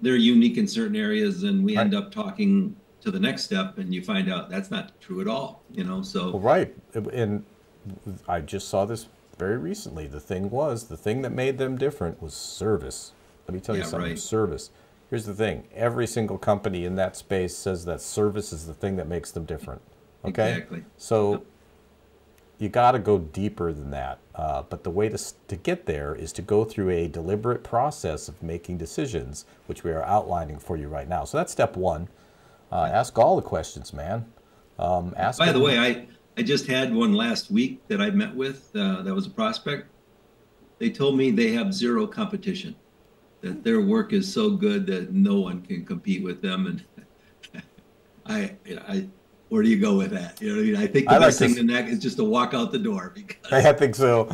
[0.00, 1.82] they're unique in certain areas, and we right.
[1.82, 5.26] end up talking to the next step, and you find out that's not true at
[5.26, 5.64] all.
[5.72, 6.74] You know, so well, right.
[6.94, 7.44] And
[8.28, 10.06] I just saw this very recently.
[10.06, 13.12] The thing was the thing that made them different was service.
[13.48, 14.10] Let me tell you something.
[14.10, 14.18] Right.
[14.18, 14.70] Service.
[15.10, 15.64] Here's the thing.
[15.74, 19.44] Every single company in that space says that service is the thing that makes them
[19.44, 19.82] different.
[20.24, 20.52] Okay.
[20.52, 20.84] Exactly.
[20.96, 21.32] So.
[21.32, 21.42] Yep
[22.58, 24.18] you got to go deeper than that.
[24.34, 28.28] Uh, but the way to, to get there is to go through a deliberate process
[28.28, 31.24] of making decisions, which we are outlining for you right now.
[31.24, 32.08] So that's step one.
[32.70, 34.26] Uh, ask all the questions, man.
[34.78, 35.38] Um, ask.
[35.38, 35.54] By them.
[35.58, 38.70] the way, I I just had one last week that I met with.
[38.74, 39.88] Uh, that was a prospect.
[40.78, 42.76] They told me they have zero competition.
[43.40, 47.62] That their work is so good that no one can compete with them, and
[48.26, 49.08] I I
[49.48, 50.40] where do you go with that?
[50.40, 50.76] You know what I mean?
[50.76, 52.78] I think the I best like thing in that is just to walk out the
[52.78, 53.12] door.
[53.14, 54.30] Because I think so.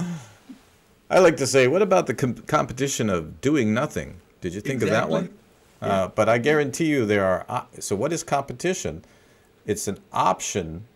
[1.10, 4.20] I like to say, what about the com- competition of doing nothing?
[4.40, 4.96] Did you think exactly.
[4.96, 5.38] of that one?
[5.82, 5.88] Yeah.
[5.88, 7.46] Uh, but I guarantee you there are.
[7.48, 9.04] Uh, so what is competition?
[9.66, 10.86] It's an option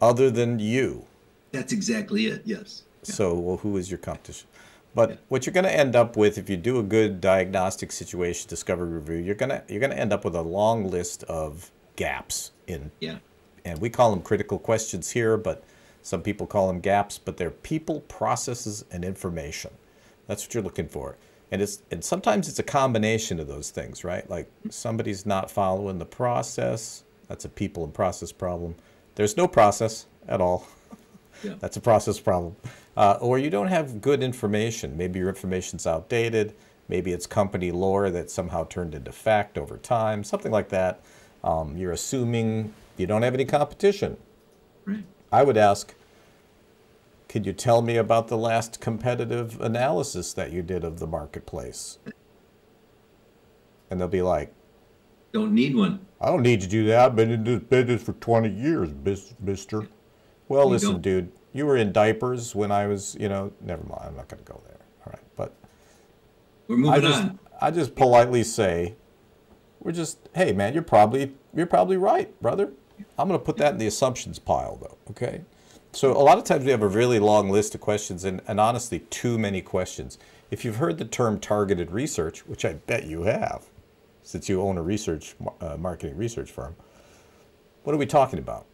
[0.00, 1.06] other than you.
[1.52, 2.42] That's exactly it.
[2.44, 2.82] Yes.
[3.04, 3.14] Yeah.
[3.14, 4.48] So well, who is your competition?
[4.94, 5.16] But yeah.
[5.28, 8.90] what you're going to end up with, if you do a good diagnostic situation discovery
[8.90, 13.18] review, you're gonna you're gonna end up with a long list of gaps in yeah
[13.64, 15.62] and we call them critical questions here, but
[16.02, 19.70] some people call them gaps, but they're people, processes, and information.
[20.26, 21.16] That's what you're looking for.
[21.50, 24.28] And it's and sometimes it's a combination of those things, right?
[24.28, 27.04] Like somebody's not following the process.
[27.28, 28.74] That's a people and process problem.
[29.14, 30.66] There's no process at all.
[31.44, 31.54] Yeah.
[31.60, 32.56] That's a process problem.
[32.96, 34.96] Uh, or you don't have good information.
[34.96, 36.54] Maybe your information's outdated.
[36.88, 41.00] Maybe it's company lore that somehow turned into fact over time, something like that.
[41.44, 44.16] Um, you're assuming you don't have any competition.
[44.84, 45.04] Right.
[45.30, 45.94] I would ask,
[47.28, 51.98] could you tell me about the last competitive analysis that you did of the marketplace?
[53.90, 54.52] And they'll be like,
[55.32, 56.06] Don't need one.
[56.20, 56.98] I don't need to do that.
[56.98, 58.90] I've been in this business for 20 years,
[59.40, 59.88] mister.
[60.48, 61.02] Well, you listen, don't.
[61.02, 64.02] dude, you were in diapers when I was, you know, never mind.
[64.04, 64.80] I'm not going to go there.
[65.06, 65.24] All right.
[65.36, 65.54] But
[66.68, 67.38] we're moving I just, on.
[67.60, 68.94] I just politely say,
[69.80, 72.72] we're just, hey, man, you're probably, you're probably right, brother.
[73.18, 75.42] I'm going to put that in the assumptions pile, though, okay?
[75.92, 78.58] So a lot of times we have a really long list of questions, and, and
[78.58, 80.18] honestly, too many questions.
[80.50, 83.66] If you've heard the term targeted research, which I bet you have,
[84.22, 86.76] since you own a research uh, marketing research firm,
[87.84, 88.64] what are we talking about?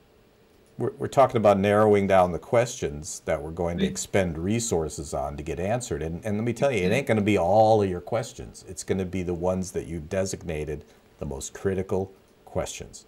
[0.76, 5.36] We're, we're talking about narrowing down the questions that we're going to expend resources on
[5.36, 6.02] to get answered.
[6.02, 8.64] And, and let me tell you, it ain't going to be all of your questions.
[8.68, 10.84] It's going to be the ones that you designated
[11.18, 12.12] the most critical
[12.44, 13.06] questions.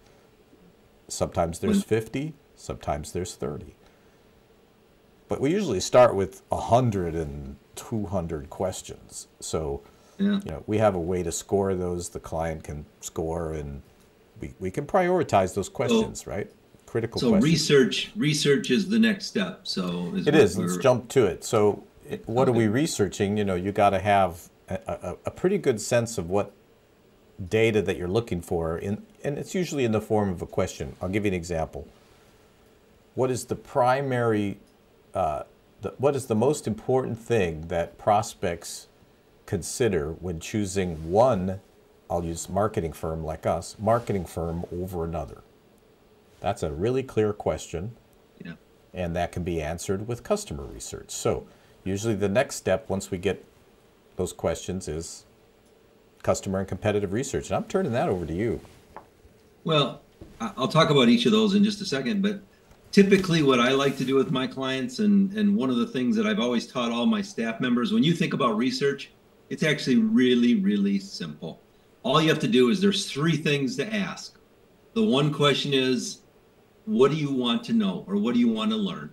[1.11, 1.87] Sometimes there's mm.
[1.87, 3.75] 50, sometimes there's 30.
[5.27, 9.27] But we usually start with 100 and 200 questions.
[9.39, 9.81] So,
[10.17, 10.39] yeah.
[10.43, 12.09] you know, we have a way to score those.
[12.09, 13.81] The client can score, and
[14.39, 16.51] we, we can prioritize those questions, so, right?
[16.85, 17.21] Critical.
[17.21, 17.51] So questions.
[17.51, 19.61] research research is the next step.
[19.63, 20.57] So is it is.
[20.57, 21.43] Let's jump to it.
[21.45, 22.57] So, it, what okay.
[22.57, 23.37] are we researching?
[23.37, 26.51] You know, you got to have a, a, a pretty good sense of what
[27.49, 30.95] data that you're looking for, in, and it's usually in the form of a question.
[31.01, 31.87] I'll give you an example.
[33.15, 34.59] What is the primary,
[35.13, 35.43] uh,
[35.81, 38.87] the, what is the most important thing that prospects
[39.45, 41.59] consider when choosing one,
[42.09, 45.41] I'll use marketing firm like us, marketing firm over another?
[46.39, 47.95] That's a really clear question.
[48.43, 48.53] Yeah.
[48.93, 51.11] And that can be answered with customer research.
[51.11, 51.47] So
[51.83, 53.43] usually the next step once we get
[54.15, 55.25] those questions is
[56.23, 57.47] customer and competitive research.
[57.47, 58.61] And I'm turning that over to you.
[59.63, 60.01] Well,
[60.39, 62.41] I'll talk about each of those in just a second, but
[62.91, 66.15] typically what I like to do with my clients and and one of the things
[66.15, 69.11] that I've always taught all my staff members when you think about research,
[69.49, 71.61] it's actually really really simple.
[72.03, 74.39] All you have to do is there's three things to ask.
[74.93, 76.21] The one question is
[76.85, 79.11] what do you want to know or what do you want to learn?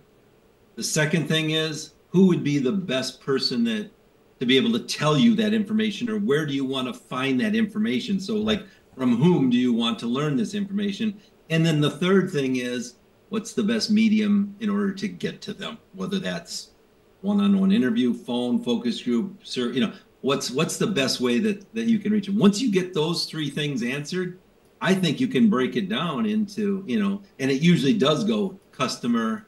[0.75, 3.91] The second thing is who would be the best person that
[4.39, 7.39] to be able to tell you that information or where do you want to find
[7.41, 8.19] that information?
[8.19, 8.65] So like
[8.99, 11.17] from whom do you want to learn this information?
[11.49, 12.95] And then the third thing is
[13.29, 16.71] what's the best medium in order to get to them, whether that's
[17.21, 21.85] one-on-one interview, phone, focus group, sir, you know, what's what's the best way that that
[21.85, 22.37] you can reach them?
[22.37, 24.37] Once you get those three things answered,
[24.81, 28.59] I think you can break it down into, you know, and it usually does go
[28.73, 29.47] customer,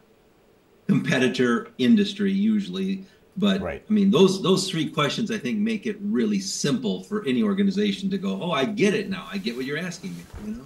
[0.87, 3.05] competitor, industry usually.
[3.37, 3.83] But Right.
[3.89, 8.09] I mean, those those three questions I think make it really simple for any organization
[8.09, 9.27] to go, oh, I get it now.
[9.31, 10.23] I get what you're asking me.
[10.45, 10.65] You know.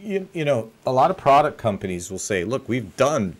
[0.00, 3.36] You, you know, a lot of product companies will say, "Look, we've done,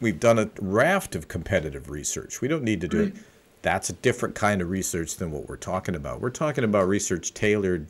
[0.00, 2.40] we've done a raft of competitive research.
[2.40, 3.14] We don't need to do it."
[3.62, 6.20] That's a different kind of research than what we're talking about.
[6.20, 7.86] We're talking about research tailored.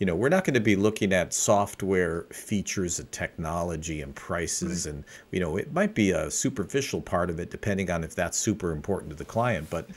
[0.00, 4.86] You know, we're not going to be looking at software features and technology and prices,
[4.86, 8.36] and you know, it might be a superficial part of it, depending on if that's
[8.38, 9.68] super important to the client.
[9.70, 9.88] But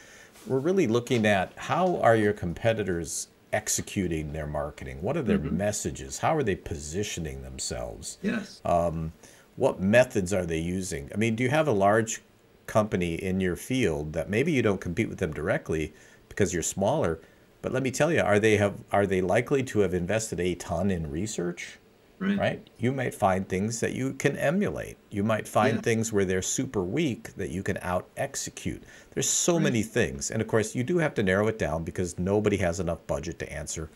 [0.45, 5.01] we're really looking at how are your competitors executing their marketing?
[5.01, 5.55] What are their mm-hmm.
[5.55, 6.17] messages?
[6.17, 8.17] How are they positioning themselves?
[8.21, 8.59] Yes.
[8.65, 9.13] Um,
[9.55, 11.09] what methods are they using?
[11.13, 12.21] I mean, do you have a large
[12.65, 15.93] company in your field that maybe you don't compete with them directly
[16.27, 17.19] because you're smaller,
[17.63, 20.53] but let me tell you, are they have are they likely to have invested a
[20.53, 21.79] ton in research?
[22.19, 22.37] right.
[22.39, 22.69] right?
[22.77, 24.95] You might find things that you can emulate.
[25.09, 25.81] You might find Yeah.
[25.81, 28.81] things where they're super weak that you can out execute.
[29.13, 30.31] There's so many things.
[30.31, 33.39] And of course, you do have to narrow it down because nobody has enough budget
[33.39, 33.89] to answer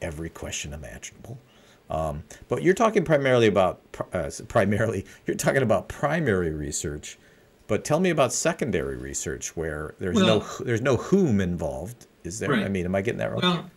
[0.00, 1.38] every question imaginable.
[1.90, 3.80] Um, but you're talking primarily about,
[4.12, 7.18] uh, primarily, you're talking about primary research.
[7.68, 12.06] But tell me about secondary research where there's no Well- there's no whom involved.
[12.26, 12.52] Is there?
[12.52, 13.40] I mean, am I getting that wrong?
[13.42, 13.70] Well,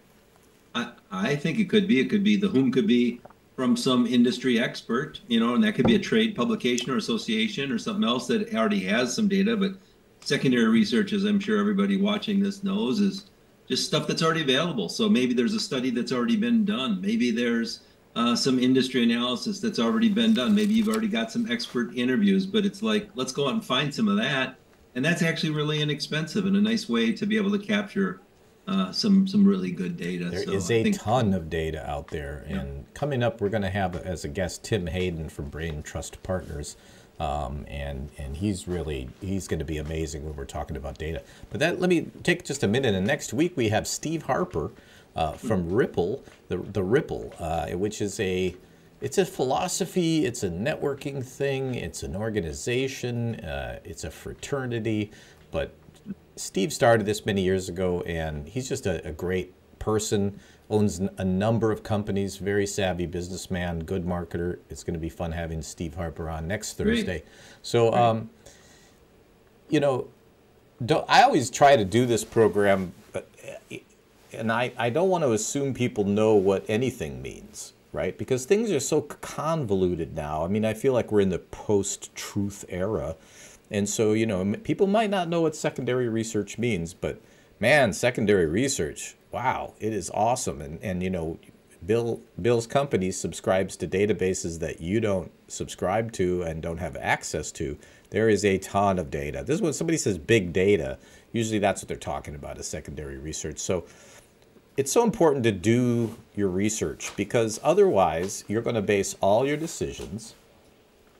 [0.76, 2.00] I, I think it could be.
[2.00, 3.22] It could be the whom could be
[3.56, 7.72] from some industry expert, you know, and that could be a trade publication or association
[7.72, 9.58] or something else that already has some data.
[9.58, 9.74] But
[10.22, 13.26] secondary research, as I'm sure everybody watching this knows, is
[13.68, 14.90] just stuff that's already available.
[14.90, 17.02] So maybe there's a study that's already been done.
[17.02, 17.82] Maybe there's
[18.16, 20.56] uh, some industry analysis that's already been done.
[20.56, 23.94] Maybe you've already got some expert interviews, but it's like, let's go out and find
[23.94, 24.56] some of that.
[24.96, 28.22] And that's actually really inexpensive and a nice way to be able to capture
[28.70, 30.26] uh, some some really good data.
[30.26, 33.64] There so is a think, ton of data out there, and coming up, we're going
[33.64, 36.78] to have as a guest Tim Hayden from Brain Trust Partners,
[37.20, 41.24] um, and and he's really he's going to be amazing when we're talking about data.
[41.50, 44.70] But that let me take just a minute, and next week we have Steve Harper
[45.16, 48.56] uh, from Ripple, the the Ripple, uh, which is a
[49.02, 55.10] it's a philosophy, it's a networking thing, it's an organization, uh, it's a fraternity,
[55.52, 55.74] but
[56.36, 60.40] Steve started this many years ago, and he's just a, a great person.
[60.70, 64.60] Owns a number of companies, very savvy businessman, good marketer.
[64.70, 66.98] It's going to be fun having Steve Harper on next Great.
[66.98, 67.24] Thursday.
[67.64, 68.30] So, um,
[69.68, 70.08] you know,
[71.08, 73.28] I always try to do this program, but,
[73.72, 73.78] uh,
[74.32, 78.16] and I, I don't want to assume people know what anything means, right?
[78.16, 80.46] Because things are so convoluted now.
[80.46, 83.16] I mean, I feel like we're in the post truth era.
[83.72, 87.22] And so, you know, people might not know what secondary research means, but
[87.60, 90.62] man, secondary research, wow, it is awesome.
[90.62, 91.40] And, and you know,
[91.86, 97.52] Bill Bill's company subscribes to databases that you don't subscribe to and don't have access
[97.54, 97.78] to.
[98.10, 99.44] There is a ton of data.
[99.46, 100.98] This is when somebody says big data,
[101.32, 103.60] usually that's what they're talking about is secondary research.
[103.60, 103.86] So
[104.76, 109.58] it's so important to do your research because otherwise you're going to base all your
[109.58, 110.36] decisions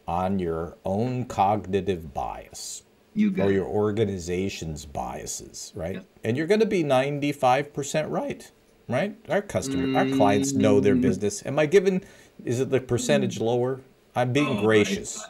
[0.10, 5.96] on your own cognitive bias you or your organization's biases, right?
[5.96, 6.06] Yep.
[6.24, 8.52] And you're going to be 95% right,
[8.88, 9.16] right?
[9.30, 11.46] Our customer, our clients know their business.
[11.46, 12.02] Am I giving,
[12.44, 13.82] is it the percentage lower?
[14.16, 15.24] I'm being Oh, I- gracious.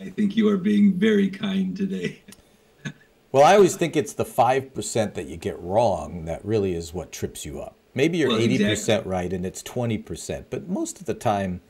[0.00, 2.20] I think you are being very kind today.
[3.32, 7.12] Well, I always think it's the 5% that you get wrong that really is what
[7.12, 7.76] trips you up.
[7.92, 9.10] Maybe you're Well, 80% exactly.
[9.10, 11.60] right and it's 20%, but most of the time,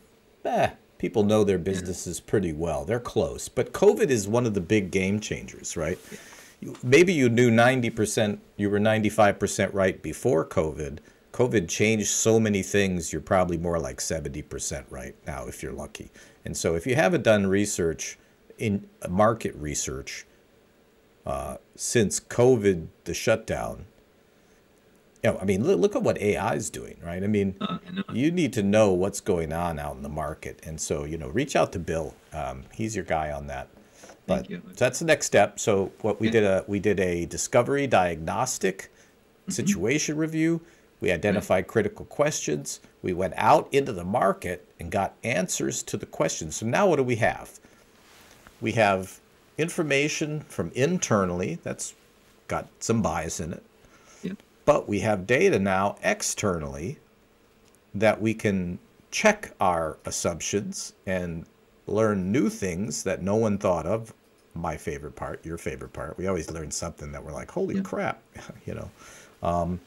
[0.44, 2.84] eh, people know their businesses pretty well.
[2.84, 3.48] They're close.
[3.48, 5.98] But COVID is one of the big game changers, right?
[6.82, 10.98] Maybe you knew 90%, you were 95% right before COVID.
[11.32, 16.10] COVID changed so many things, you're probably more like 70% right now if you're lucky.
[16.44, 18.18] And so if you haven't done research
[18.56, 20.24] in market research,
[21.26, 23.84] uh, since COVID, the shutdown,
[25.26, 27.22] you know, I mean, look, look at what AI is doing, right?
[27.22, 28.02] I mean, Uh, I know.
[28.12, 30.60] you need to know what's going on out in the market.
[30.64, 32.14] And so, you know, reach out to Bill.
[32.32, 33.66] Um, he's your guy on that.
[34.28, 34.62] But Thank you.
[34.74, 35.58] so that's the next step.
[35.58, 38.90] So what we did a we did a discovery diagnostic
[39.42, 39.52] Mm-hmm.
[39.52, 40.60] situation review.
[41.00, 42.80] We identified critical questions.
[43.02, 46.56] We went out into the market and got answers to the questions.
[46.56, 47.60] So now what do we have?
[48.60, 49.20] We have
[49.56, 51.94] information from internally that's
[52.48, 53.62] got some bias in it.
[54.66, 56.98] But we have data now externally
[57.94, 58.78] that we can
[59.10, 61.46] check our assumptions and
[61.86, 64.12] learn new things that no one thought of.
[64.54, 66.18] My favorite part, your favorite part.
[66.18, 67.82] We always learn something that we're like, holy Yeah.
[67.82, 68.22] crap,
[68.66, 68.90] you know.
[69.42, 69.80] Um,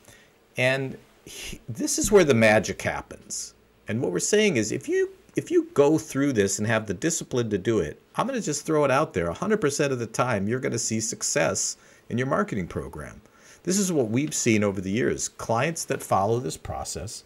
[0.57, 3.53] and he- this is where the magic happens.
[3.87, 6.93] And what we're saying is if you if you go through this and have the
[6.93, 9.31] discipline to do it, I'm going to just throw it out there.
[9.31, 11.77] 100% of the time you're going to see success
[12.09, 13.21] in your marketing program.
[13.63, 15.27] This is what we've seen over the years.
[15.27, 17.23] Clients that follow this process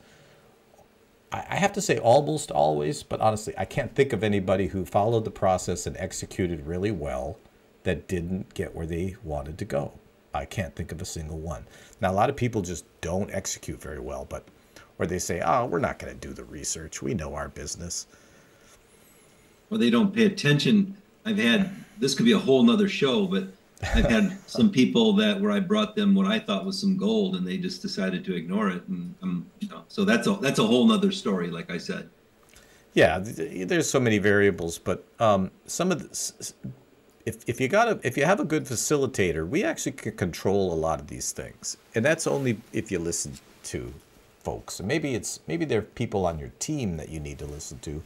[1.33, 5.25] I have to say almost always, but honestly, I can't think of anybody who followed
[5.25, 7.39] the process and executed really well
[7.83, 9.93] that didn't get where they wanted to go.
[10.31, 11.65] I can't think of a single one.
[11.99, 14.47] Now, a lot of people just don't execute very well, but
[14.99, 17.01] or they say, "Oh, we're not going to do the research.
[17.01, 18.05] We know our business."
[19.71, 20.97] Or they don't pay attention.
[21.25, 23.47] I've had this could be a whole nother show, but
[23.95, 27.35] I've had some people that where I brought them what I thought was some gold,
[27.35, 28.87] and they just decided to ignore it.
[28.87, 31.49] And um, you know, so that's a that's a whole nother story.
[31.49, 32.09] Like I said,
[32.93, 36.53] Yeah, th- th- there's so many variables, but um, some of the,
[37.25, 40.73] if if you got a if you have a good facilitator, we actually can control
[40.73, 43.93] a lot of these things, and that's only if you listen to
[44.43, 44.79] folks.
[44.79, 47.79] And maybe it's maybe there are people on your team that you need to listen
[47.79, 48.03] to,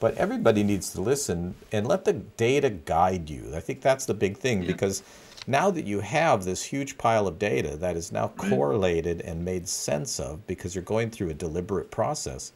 [0.00, 3.52] but everybody needs to listen and let the data guide you.
[3.54, 5.02] I think that's the big thing because
[5.46, 8.50] now that you have this huge pile of data that is now mm-hmm.
[8.50, 12.52] correlated and made sense of because you're going through a deliberate process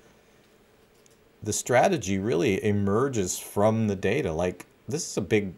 [1.42, 4.32] the strategy really emerges from the data.
[4.32, 5.52] Like this is a big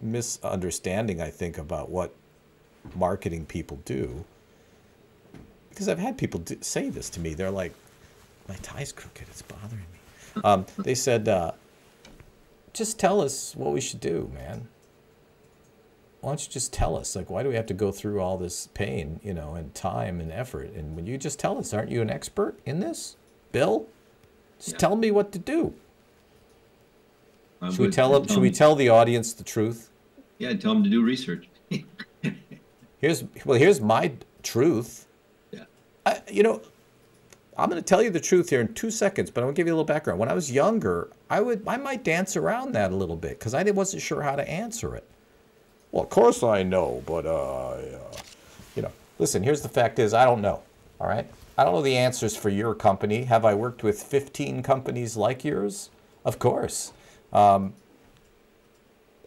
[0.00, 2.14] misunderstanding, I think, about what
[2.94, 4.24] marketing people do.
[5.70, 7.34] Because I've had people do, say this to me.
[7.34, 7.72] They're like,
[8.48, 9.28] "My tie's crooked.
[9.28, 9.97] It's bothering me."
[10.44, 11.52] Um, they said, uh,
[12.72, 14.68] "Just tell us what we should do, man.
[16.20, 17.14] Why don't you just tell us?
[17.14, 20.20] Like, why do we have to go through all this pain, you know, and time
[20.20, 20.72] and effort?
[20.74, 23.16] And when you just tell us, aren't you an expert in this,
[23.52, 23.86] Bill?"
[24.58, 24.78] Just Yeah.
[24.78, 25.74] tell me what to do.
[27.62, 28.26] I Should we tell them?
[28.28, 29.90] Should we tell the audience the truth?
[30.38, 31.48] Yeah, tell them to do research.
[33.00, 33.58] Here's well.
[33.58, 34.12] Here's my
[34.42, 35.06] truth.
[35.52, 35.64] yeah,
[36.06, 36.60] I, you know,
[37.58, 39.58] I'm going to tell you the truth here in two seconds, but I'm going to
[39.58, 40.20] give you a little background.
[40.20, 43.52] When I was younger, I would I might dance around that a little bit because
[43.52, 45.04] I wasn't sure how to answer it.
[45.90, 47.78] Well, of course I know, but uh,
[48.76, 49.42] you know, listen.
[49.42, 50.62] Here's the fact: is I don't know.
[51.00, 53.24] All right, I don't know the answers for your company.
[53.24, 55.90] Have I worked with 15 companies like yours?
[56.24, 56.92] Of course.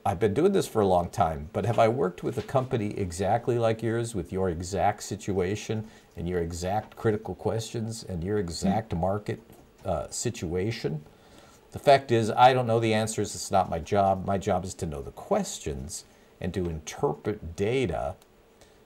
[0.03, 2.97] I've been doing this for a long time, but have I worked with a company
[2.97, 5.87] exactly like yours with your exact situation
[6.17, 9.41] and your exact critical questions and your exact market
[9.85, 11.03] uh, situation?
[11.71, 13.35] The fact is, I don't know the answers.
[13.35, 14.25] It's not my job.
[14.25, 16.03] My job is to know the questions
[16.39, 18.15] and to interpret data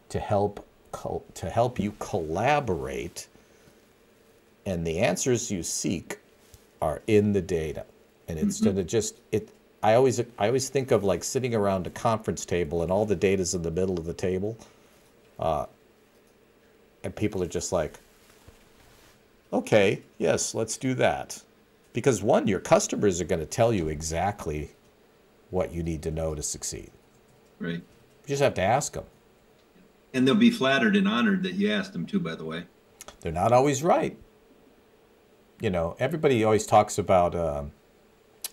[0.09, 0.66] to help
[1.34, 3.28] to help you collaborate.
[4.66, 6.20] And the answers you seek
[6.82, 7.86] are in the data,
[8.28, 9.49] and instead of just it.
[9.86, 13.15] I always I always think of like sitting around a conference table and all the
[13.15, 14.57] data's in the middle of the table,
[15.38, 15.67] uh,
[17.03, 17.99] and people are just like,
[19.53, 21.43] okay, yes, let's do that,
[21.93, 24.71] because one, your customers are going to tell you exactly
[25.51, 26.89] what you need to know to succeed.
[27.59, 27.83] right.
[28.23, 29.05] You just have to ask them.
[30.15, 32.19] And they'll be flattered and honored that you asked them to.
[32.19, 32.63] By the way,
[33.21, 34.17] They're not always right.
[35.61, 37.36] You know, everybody always talks about.
[37.36, 37.71] um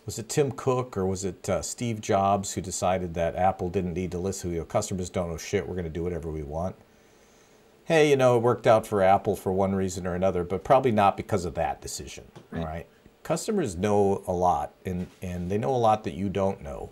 [0.04, 3.94] was it Tim Cook or was it uh, Steve Jobs who decided that Apple didn't
[3.94, 4.50] need to listen?
[4.52, 5.66] You know, customers don't know shit.
[5.66, 6.76] We're going to do whatever we want.
[7.84, 10.92] Hey, you know, it worked out for Apple for one reason or another, but probably
[10.92, 12.24] not because of that decision.
[12.54, 12.86] All right.
[13.22, 16.90] Customers know a lot, and and they know a lot that you don't know,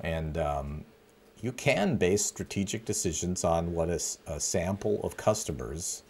[0.00, 0.84] and um,
[1.42, 6.02] you can base strategic decisions on what a sample of customers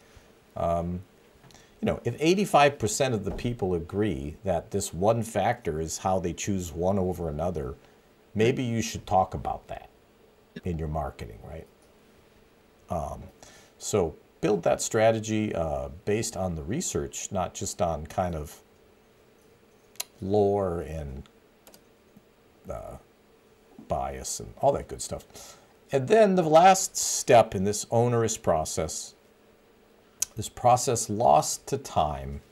[1.87, 6.32] you know, if 85% of the people agree that this one factor is how they
[6.32, 7.76] choose one over another,
[8.34, 9.89] maybe you should talk about that
[10.64, 11.66] in your marketing, right?
[12.91, 13.22] Um,
[13.78, 18.62] so build that strategy uh, based on the research, not just on kind of
[20.20, 21.22] lore and
[22.68, 22.97] uh,
[23.87, 25.57] bias and all that good stuff.
[25.93, 29.14] And then the last step in this onerous process
[30.37, 32.43] this process lost to time,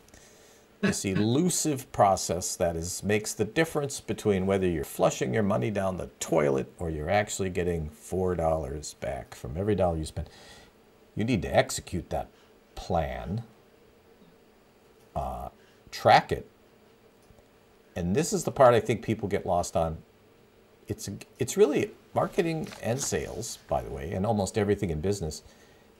[0.82, 5.97] this elusive process that is makes the difference between whether you're flushing your money down
[5.99, 10.30] the toilet or you're actually getting four dollars back from every dollar you spend.
[11.16, 12.28] You need to execute that
[12.76, 13.45] plan,
[15.16, 15.51] uh,
[15.91, 16.49] track it,
[17.97, 19.99] and this is the part I think people get lost on.
[20.89, 21.09] it's
[21.39, 25.43] it's really marketing and sales, by the way, and almost everything in business.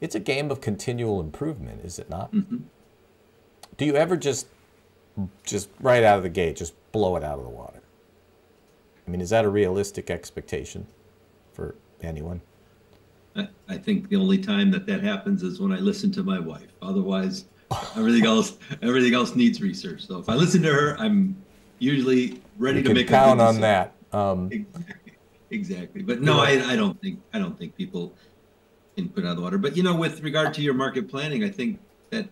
[0.05, 2.31] It's a game of continual improvement, is it not?
[2.31, 2.59] Mm-hmm.
[3.79, 4.49] Do you ever just
[5.45, 7.81] just right out of the gate just blow it out of the water?
[9.07, 10.89] I mean, is that a realistic expectation
[11.55, 12.43] for anyone?
[13.35, 16.39] I, I think the only time that that happens is when I listen to my
[16.39, 16.75] wife.
[16.83, 17.47] Otherwise,
[17.97, 20.07] everything else everything else needs research.
[20.07, 21.35] So if I listen to her, I'm
[21.79, 23.95] usually ready You to make count a on that.
[24.13, 25.13] Um, Exactly.
[25.51, 26.03] Exactly.
[26.03, 28.13] But no, I, I don't think I don't think people
[29.03, 29.59] put out of the water.
[29.59, 31.81] But you know, with regard to your market planning, I think
[32.11, 32.29] that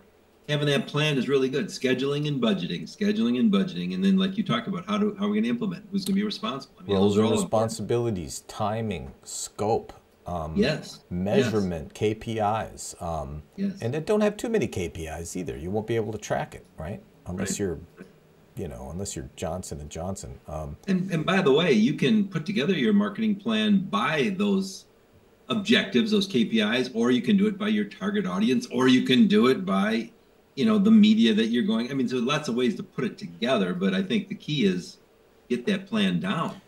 [0.49, 1.67] having that plan is really good.
[1.67, 5.27] Scheduling and budgeting, scheduling and budgeting, and then like you talked about, how do how
[5.27, 5.87] are we going to implement?
[5.91, 6.75] Who's going to be responsible?
[6.81, 9.93] I mean, roles and responsibilities, timing, scope,
[10.27, 11.01] um, Yes.
[11.11, 13.01] measurement, KPIs.
[13.03, 13.79] Um, Yes.
[13.81, 15.57] And don't have too many KPIs either.
[15.57, 17.03] You won't be able to track it, right?
[17.27, 17.59] Unless Right.
[17.61, 17.81] you're,
[18.57, 20.39] you know, unless you're Johnson and Johnson.
[20.47, 24.87] Um, And, and by the way, you can put together your marketing plan by those
[25.49, 29.27] objectives, those KPIs, or you can do it by your target audience, or you can
[29.27, 30.11] do it by,
[30.55, 31.91] you know, the media that you're going.
[31.91, 33.75] I mean, so lots of ways to put it together.
[33.75, 34.99] But I think the key is
[35.49, 36.61] get that plan down.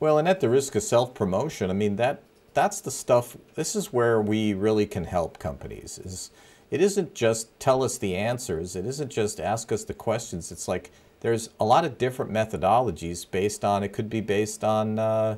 [0.00, 2.22] Well, and at the risk of self-promotion, I mean that
[2.52, 3.36] that's the stuff.
[3.54, 5.98] This is where we really can help companies.
[5.98, 6.30] Is
[6.70, 8.74] it isn't just tell us the answers.
[8.74, 10.50] It isn't just ask us the questions.
[10.50, 13.82] It's like there's a lot of different methodologies based on.
[13.82, 15.36] It could be based on uh,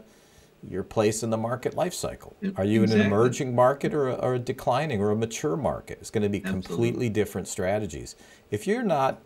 [0.69, 2.37] your place in the market life cycle.
[2.57, 5.99] Are you in an emerging market or a, or a declining or a mature market?
[6.01, 6.62] It's going to be Absolutely.
[6.69, 8.17] completely different strategies.
[8.51, 9.23] If you're not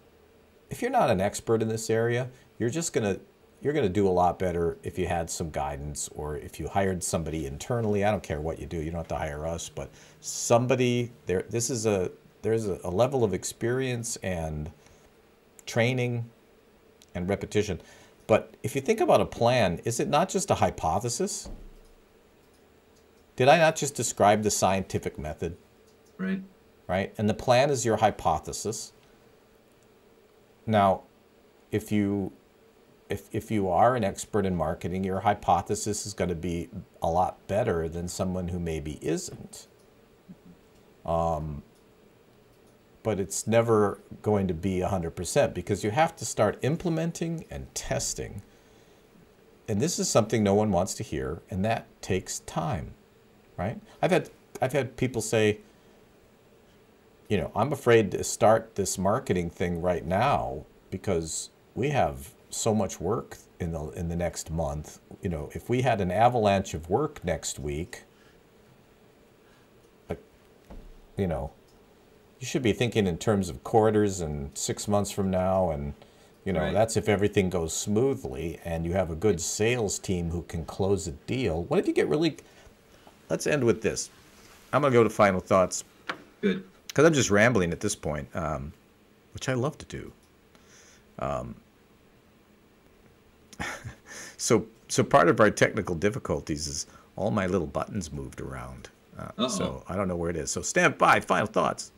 [0.70, 3.18] if you're not an expert in this area, you're just gonna
[3.61, 7.03] you're gonna do a lot better if you had some guidance or if you hired
[7.03, 8.05] somebody internally.
[8.05, 8.78] I don't care what you do.
[8.78, 11.45] You don't have to hire us, but somebody there.
[11.51, 12.11] This is a
[12.43, 14.70] there's a, a level of experience and
[15.66, 16.30] training
[17.14, 17.80] and repetition.
[18.31, 21.49] But if you think about a plan, is it not just a hypothesis?
[23.35, 25.57] Did I not just describe the scientific method?
[26.16, 26.41] Right.
[26.87, 27.12] right?
[27.18, 28.93] And the plan is your hypothesis.
[30.64, 31.03] Now,
[31.72, 32.31] if you
[33.09, 36.68] if if you are an expert in marketing, your hypothesis is going to be
[37.03, 39.66] a lot better than someone who maybe isn't.
[41.05, 41.64] Um,
[43.03, 48.42] but it's never going to be 100% because you have to start implementing and testing.
[49.68, 52.94] And this is something no one wants to hear, and that takes time,
[53.57, 53.80] right?
[54.03, 54.30] I've had
[54.61, 55.61] I've had people say,
[57.28, 62.74] you know, I'm afraid to start this marketing thing right now because we have so
[62.74, 64.98] much work in the in the next month.
[65.22, 68.03] You know, if we had an avalanche of work next week,
[71.16, 71.53] you know,
[72.41, 75.93] you should be thinking in terms of quarters and six months from now, and
[76.45, 76.72] you know, Right.
[76.72, 81.07] that's if everything goes smoothly and you have a good sales team who can close
[81.07, 81.64] a deal.
[81.64, 82.38] What if you get really?
[83.28, 84.09] Let's end with this.
[84.72, 85.84] I'm gonna go to final thoughts
[86.41, 86.64] Good.
[86.88, 88.72] because I'm just rambling at this point, um,
[89.34, 90.12] which I love to do.
[91.18, 91.57] Um,
[94.38, 96.86] so, so part of our technical difficulties is
[97.16, 98.88] all my little buttons moved around.
[99.18, 100.51] Uh, so I don't know where it is.
[100.51, 101.20] So stand by.
[101.20, 101.93] Final thoughts.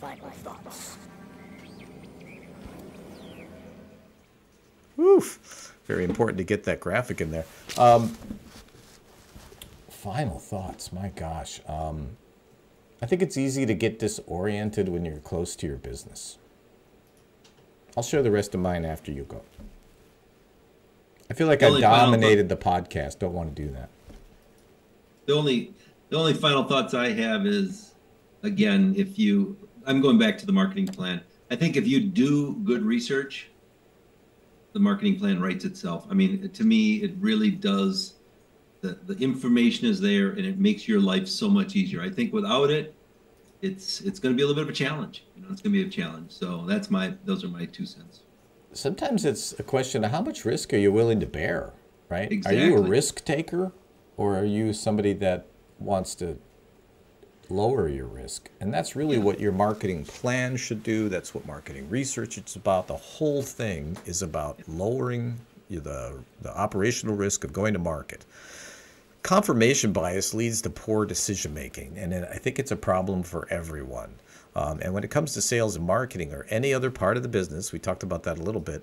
[0.00, 0.96] Final thoughts.
[4.98, 5.74] Oof.
[5.86, 7.44] Very important to get that graphic in there.
[7.76, 8.16] Um,
[9.88, 10.92] final thoughts.
[10.92, 11.60] My gosh.
[11.66, 12.16] Um,
[13.00, 16.38] I think it's easy to get disoriented when you're close to your business.
[17.96, 19.42] I'll share the rest of mine after you go.
[21.30, 23.18] I feel like The I only final dominated the podcast.
[23.18, 23.88] Don't want to do that.
[25.26, 25.74] The only
[26.08, 27.94] the only final thoughts I have is
[28.42, 29.56] again, if you
[29.88, 31.22] I'm going back to the marketing plan.
[31.50, 33.48] I think if you do good research,
[34.74, 36.06] the marketing plan writes itself.
[36.10, 38.14] I mean, to me, it really does.
[38.82, 42.02] The, the information is there and it makes your life so much easier.
[42.02, 42.94] I think without it,
[43.62, 45.24] it's it's going to be a little bit of a challenge.
[45.34, 46.32] You know, it's going to be a challenge.
[46.32, 48.20] So that's my those are my two cents.
[48.72, 51.72] Sometimes it's a question of how much risk are you willing to bear,
[52.10, 52.30] right?
[52.30, 52.62] Exactly.
[52.62, 53.72] Are you a risk taker
[54.18, 55.46] or are you somebody that
[55.78, 56.38] wants to
[57.50, 58.48] lower your risk?
[58.60, 61.08] And that's really what your marketing plan should do.
[61.08, 62.86] That's what marketing research is about.
[62.86, 65.38] The whole thing is about lowering
[65.70, 68.24] the, the operational risk of going to market.
[69.22, 74.14] Confirmation bias leads to poor decision making, and I think it's a problem for everyone.
[74.54, 77.28] Um, and when it comes to sales and marketing or any other part of the
[77.28, 78.82] business, we talked about that a little bit.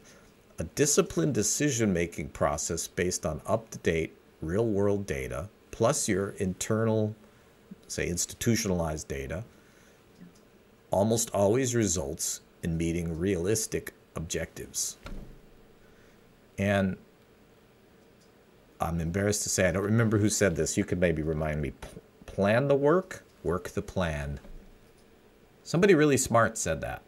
[0.59, 6.29] A disciplined decision making process based on up to date, real world data, plus your
[6.31, 7.15] internal,
[7.95, 9.43] say, institutionalized data,
[10.91, 14.97] almost always results in meeting realistic objectives.
[16.57, 16.97] And
[18.79, 20.77] I'm embarrassed to say I don't remember who said this.
[20.77, 21.73] You could maybe remind me.
[22.25, 24.39] Plan the work, work the plan.
[25.63, 27.01] Somebody really smart said that.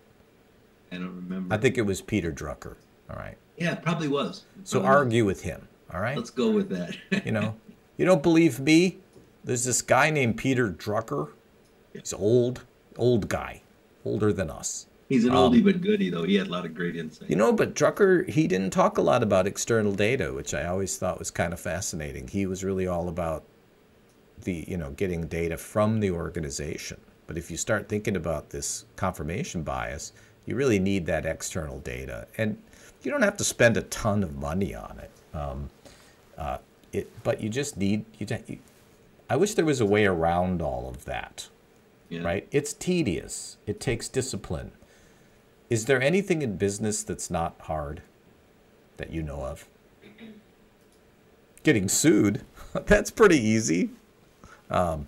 [0.91, 1.53] I don't remember.
[1.53, 2.75] I think it was Peter Drucker.
[3.09, 3.37] All right.
[3.57, 4.45] yeah, it probably was.
[4.59, 4.97] It So probably was.
[4.97, 5.67] argue with him.
[5.93, 6.17] All right.
[6.17, 6.97] Let's go with that.
[7.25, 7.55] You know,
[7.97, 8.97] you don't believe me?
[9.47, 11.29] There's this guy named Peter Drucker.
[11.93, 12.65] He's old,
[12.97, 13.61] old guy,
[14.03, 14.87] older than us.
[15.07, 16.23] He's an oldie but goodie, though.
[16.23, 17.23] He had a lot of great insight.
[17.23, 20.65] Um, You know, but Drucker, he didn't talk a lot about external data, which I
[20.65, 22.27] always thought was kind of fascinating.
[22.27, 23.45] He was really all about
[24.43, 26.99] the, you know, getting data from the organization.
[27.25, 30.11] But if you start thinking about this confirmation bias,
[30.45, 32.27] you really need that external data.
[32.37, 32.57] And
[33.01, 35.11] you don't have to spend a ton of money on it.
[35.33, 35.69] Um,
[36.37, 36.57] uh,
[36.91, 38.59] it but you just need, you, don't- you,
[39.29, 41.49] I wish there was a way around all of that
[42.09, 42.23] yeah.
[42.23, 42.47] right?
[42.51, 43.57] It's tedious.
[43.65, 44.71] It takes discipline.
[45.69, 48.01] Is there anything in business that's not hard
[48.97, 49.67] that you know of?
[51.63, 52.43] Getting sued,
[52.85, 53.89] that's pretty easy.
[54.69, 55.07] Um,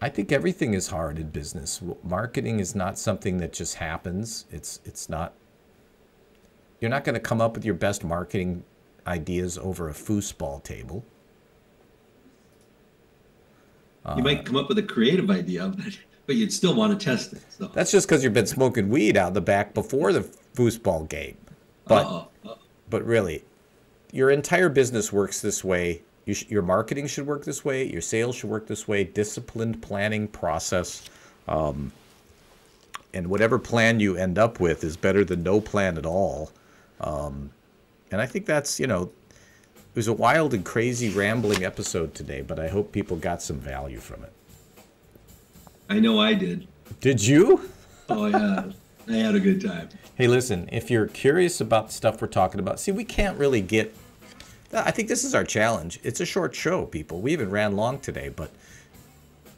[0.00, 1.80] I think everything is hard in business.
[2.04, 4.44] Marketing is not something that just happens.
[4.52, 5.32] It's it's not.
[6.80, 8.62] You're not going to come up with your best marketing
[9.06, 11.04] ideas over a foosball table.
[14.14, 17.32] You might come up with a creative idea, but, but you'd still want to test
[17.32, 17.42] it.
[17.48, 17.68] So.
[17.68, 20.20] That's just because you've been smoking weed out the back before the
[20.54, 21.36] foosball game.
[21.86, 22.28] But Uh-oh.
[22.44, 22.58] Uh-oh.
[22.88, 23.44] but really,
[24.12, 26.02] your entire business works this way.
[26.24, 27.84] You sh- your marketing should work this way.
[27.84, 29.04] Your sales should work this way.
[29.04, 31.08] Disciplined planning process,
[31.48, 31.92] um,
[33.14, 36.50] and whatever plan you end up with is better than no plan at all.
[37.00, 37.50] Um,
[38.10, 39.10] and I think that's you know,
[39.96, 43.56] it was a wild and crazy rambling episode today, but I hope people got some
[43.56, 44.32] value from it.
[45.88, 46.68] I know I did.
[47.00, 47.70] Did you?
[48.10, 48.72] Oh, yeah.
[49.08, 49.88] I had a good time.
[50.14, 53.62] Hey, listen, if you're curious about the stuff we're talking about, see, we can't really
[53.62, 53.96] get.
[54.70, 55.98] I think this is our challenge.
[56.02, 57.22] It's a short show, people.
[57.22, 58.50] We even ran long today, but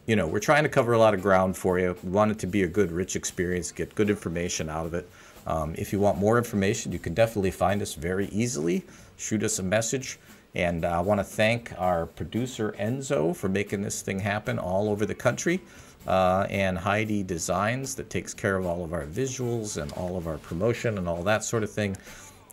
[0.06, 1.96] you know, we're trying to cover a lot of ground for you.
[2.04, 5.10] We want it to be a good, rich experience, get good information out of it.
[5.48, 8.84] Um, if you want more information, you can definitely find us very easily.
[9.18, 10.18] Shoot us a message.
[10.54, 14.88] And uh, I want to thank our producer, Enzo, for making this thing happen all
[14.88, 15.60] over the country.
[16.06, 20.26] Uh, and Heidi Designs, that takes care of all of our visuals and all of
[20.26, 21.96] our promotion and all that sort of thing.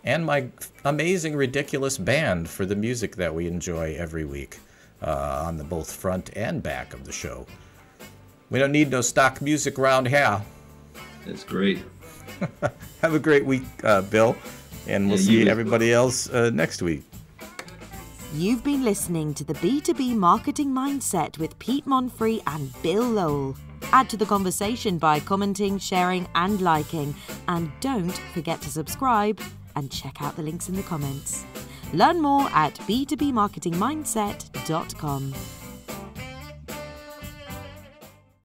[0.04, 0.50] And my
[0.84, 4.60] amazing, ridiculous band for the music that we enjoy every week
[5.02, 7.46] uh, on the both front and back of the show.
[8.50, 10.42] We don't need no stock music around here.
[11.26, 11.80] That's great.
[13.02, 14.36] Have a great week, uh, Bill,
[14.88, 17.04] and we'll Yeah, see everybody else uh, next week.
[18.34, 23.56] You've been listening to the B2B Marketing Mindset with Pete Monfrey and Bill Lowell.
[23.94, 27.16] Add to the conversation by commenting, sharing, and liking.
[27.48, 29.40] And don't forget to subscribe
[29.76, 31.46] and check out the links in the comments.
[31.94, 35.34] Learn more at b2bmarketingmindset.com.